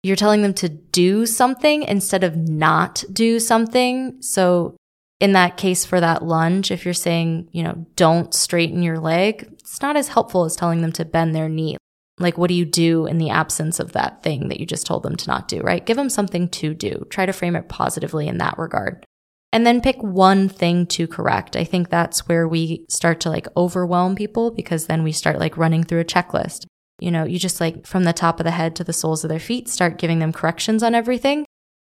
You're 0.03 0.17
telling 0.17 0.43
them 0.43 0.55
to 0.55 0.69
do 0.69 1.27
something 1.27 1.83
instead 1.83 2.25
of 2.25 2.37
not 2.37 3.05
do 3.13 3.39
something. 3.39 4.21
So 4.21 4.77
in 5.23 5.35
that 5.35 5.57
case 5.57 5.85
for 5.85 6.01
that 6.01 6.25
lunge, 6.25 6.73
if 6.73 6.85
you're 6.85 6.93
saying, 6.93 7.49
you 7.53 7.63
know, 7.63 7.87
don't 7.95 8.35
straighten 8.35 8.83
your 8.83 8.99
leg, 8.99 9.47
it's 9.53 9.81
not 9.81 9.97
as 9.97 10.09
helpful 10.09 10.45
as 10.45 10.57
telling 10.57 10.83
them 10.83 10.91
to 10.91 11.05
bend 11.05 11.33
their 11.33 11.49
knee. 11.49 11.77
Like, 12.19 12.37
what 12.37 12.49
do 12.49 12.55
you 12.55 12.65
do 12.65 13.07
in 13.07 13.19
the 13.19 13.31
absence 13.31 13.79
of 13.79 13.93
that 13.93 14.25
thing 14.25 14.49
that 14.49 14.59
you 14.59 14.67
just 14.67 14.85
told 14.85 15.05
them 15.05 15.15
to 15.15 15.29
not 15.29 15.47
do, 15.47 15.61
right? 15.61 15.87
Give 15.87 15.97
them 15.97 16.09
something 16.09 16.49
to 16.49 16.75
do. 16.75 17.07
Try 17.09 17.25
to 17.25 17.33
frame 17.33 17.55
it 17.55 17.69
positively 17.69 18.27
in 18.27 18.39
that 18.39 18.59
regard. 18.59 19.07
And 19.53 19.65
then 19.65 19.81
pick 19.81 20.03
one 20.03 20.49
thing 20.49 20.87
to 20.89 21.07
correct. 21.07 21.55
I 21.55 21.63
think 21.63 21.89
that's 21.89 22.27
where 22.27 22.49
we 22.49 22.85
start 22.89 23.21
to 23.21 23.31
like 23.31 23.47
overwhelm 23.57 24.17
people 24.17 24.51
because 24.51 24.89
then 24.89 25.05
we 25.05 25.13
start 25.13 25.39
like 25.39 25.57
running 25.57 25.85
through 25.85 26.01
a 26.01 26.05
checklist. 26.05 26.67
You 26.99 27.13
know, 27.13 27.23
you 27.23 27.39
just 27.39 27.61
like 27.61 27.87
from 27.87 28.03
the 28.03 28.13
top 28.13 28.41
of 28.41 28.45
the 28.45 28.51
head 28.51 28.75
to 28.75 28.83
the 28.83 28.93
soles 28.93 29.23
of 29.23 29.31
their 29.31 29.39
feet 29.39 29.69
start 29.69 29.99
giving 29.99 30.19
them 30.19 30.33
corrections 30.33 30.83
on 30.83 30.97
everything. 30.97 31.47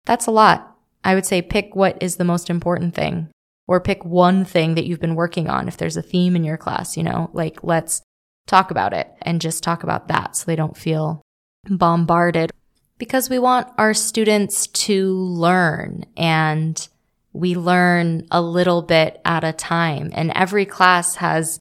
That's 0.05 0.27
a 0.27 0.31
lot. 0.31 0.70
I 1.03 1.15
would 1.15 1.25
say 1.25 1.41
pick 1.41 1.75
what 1.75 2.01
is 2.01 2.15
the 2.15 2.23
most 2.23 2.49
important 2.49 2.93
thing 2.93 3.29
or 3.67 3.79
pick 3.79 4.03
one 4.05 4.45
thing 4.45 4.75
that 4.75 4.85
you've 4.85 4.99
been 4.99 5.15
working 5.15 5.49
on. 5.49 5.67
If 5.67 5.77
there's 5.77 5.97
a 5.97 6.01
theme 6.01 6.35
in 6.35 6.43
your 6.43 6.57
class, 6.57 6.97
you 6.97 7.03
know, 7.03 7.29
like 7.33 7.63
let's 7.63 8.01
talk 8.47 8.71
about 8.71 8.93
it 8.93 9.09
and 9.21 9.41
just 9.41 9.63
talk 9.63 9.83
about 9.83 10.07
that 10.09 10.35
so 10.35 10.45
they 10.45 10.55
don't 10.55 10.77
feel 10.77 11.21
bombarded 11.69 12.51
because 12.97 13.29
we 13.29 13.39
want 13.39 13.67
our 13.77 13.93
students 13.93 14.67
to 14.67 15.13
learn 15.13 16.05
and 16.17 16.87
we 17.33 17.55
learn 17.55 18.27
a 18.29 18.41
little 18.41 18.81
bit 18.81 19.21
at 19.23 19.43
a 19.43 19.53
time 19.53 20.11
and 20.13 20.31
every 20.35 20.65
class 20.65 21.15
has 21.15 21.59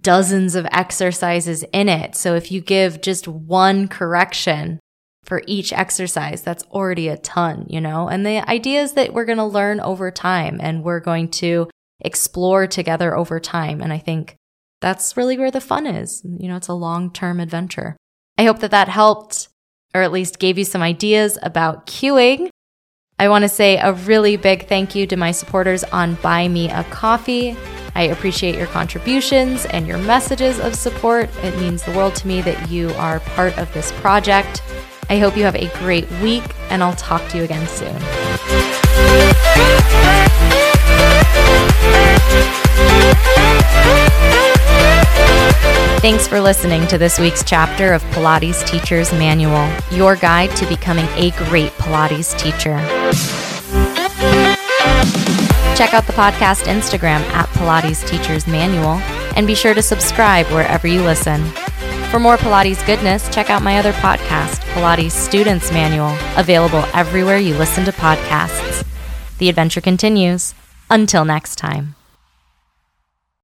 dozens 0.00 0.54
of 0.54 0.66
exercises 0.70 1.64
in 1.72 1.88
it. 1.88 2.14
So 2.14 2.34
if 2.34 2.50
you 2.52 2.60
give 2.60 3.00
just 3.00 3.26
one 3.26 3.88
correction, 3.88 4.80
for 5.26 5.42
each 5.46 5.72
exercise. 5.72 6.42
That's 6.42 6.64
already 6.64 7.08
a 7.08 7.16
ton, 7.18 7.66
you 7.68 7.80
know? 7.80 8.08
And 8.08 8.24
the 8.24 8.48
idea 8.48 8.82
is 8.82 8.92
that 8.92 9.12
we're 9.12 9.24
going 9.24 9.38
to 9.38 9.44
learn 9.44 9.80
over 9.80 10.10
time 10.10 10.58
and 10.62 10.82
we're 10.82 11.00
going 11.00 11.28
to 11.32 11.68
explore 12.00 12.66
together 12.66 13.16
over 13.16 13.40
time. 13.40 13.80
And 13.80 13.92
I 13.92 13.98
think 13.98 14.36
that's 14.80 15.16
really 15.16 15.36
where 15.36 15.50
the 15.50 15.60
fun 15.60 15.86
is. 15.86 16.22
You 16.24 16.48
know, 16.48 16.56
it's 16.56 16.68
a 16.68 16.74
long 16.74 17.12
term 17.12 17.40
adventure. 17.40 17.96
I 18.38 18.44
hope 18.44 18.60
that 18.60 18.70
that 18.70 18.88
helped 18.88 19.48
or 19.94 20.02
at 20.02 20.12
least 20.12 20.38
gave 20.38 20.58
you 20.58 20.64
some 20.64 20.82
ideas 20.82 21.38
about 21.42 21.86
cueing. 21.86 22.50
I 23.18 23.30
want 23.30 23.42
to 23.44 23.48
say 23.48 23.78
a 23.78 23.94
really 23.94 24.36
big 24.36 24.68
thank 24.68 24.94
you 24.94 25.06
to 25.06 25.16
my 25.16 25.30
supporters 25.30 25.84
on 25.84 26.16
Buy 26.16 26.48
Me 26.48 26.68
a 26.68 26.84
Coffee. 26.84 27.56
I 27.94 28.02
appreciate 28.02 28.56
your 28.56 28.66
contributions 28.66 29.64
and 29.64 29.86
your 29.86 29.96
messages 29.96 30.60
of 30.60 30.74
support. 30.74 31.30
It 31.42 31.58
means 31.58 31.82
the 31.82 31.92
world 31.92 32.14
to 32.16 32.28
me 32.28 32.42
that 32.42 32.70
you 32.70 32.90
are 32.90 33.20
part 33.20 33.56
of 33.56 33.72
this 33.72 33.90
project. 33.92 34.60
I 35.08 35.18
hope 35.18 35.36
you 35.36 35.44
have 35.44 35.54
a 35.54 35.68
great 35.78 36.10
week, 36.22 36.42
and 36.70 36.82
I'll 36.82 36.96
talk 36.96 37.28
to 37.30 37.38
you 37.38 37.44
again 37.44 37.66
soon. 37.68 37.96
Thanks 46.00 46.28
for 46.28 46.40
listening 46.40 46.86
to 46.88 46.98
this 46.98 47.18
week's 47.18 47.42
chapter 47.42 47.92
of 47.92 48.02
Pilates 48.04 48.64
Teacher's 48.66 49.12
Manual, 49.12 49.68
your 49.90 50.14
guide 50.14 50.54
to 50.56 50.66
becoming 50.66 51.06
a 51.16 51.30
great 51.48 51.72
Pilates 51.72 52.38
teacher. 52.38 52.76
Check 55.76 55.94
out 55.94 56.06
the 56.06 56.12
podcast 56.12 56.64
Instagram 56.64 57.20
at 57.32 57.48
Pilates 57.50 58.06
Teacher's 58.08 58.46
Manual 58.46 59.00
and 59.36 59.46
be 59.46 59.54
sure 59.54 59.74
to 59.74 59.82
subscribe 59.82 60.46
wherever 60.46 60.86
you 60.86 61.02
listen. 61.02 61.42
For 62.10 62.20
more 62.20 62.36
Pilates 62.36 62.84
goodness, 62.86 63.28
check 63.34 63.50
out 63.50 63.62
my 63.62 63.78
other 63.78 63.92
podcast, 63.92 64.60
Pilates 64.72 65.10
Students 65.10 65.70
Manual, 65.70 66.16
available 66.36 66.84
everywhere 66.94 67.36
you 67.36 67.54
listen 67.54 67.84
to 67.84 67.92
podcasts. 67.92 68.86
The 69.38 69.48
adventure 69.48 69.80
continues. 69.80 70.54
Until 70.88 71.24
next 71.24 71.56
time. 71.56 71.94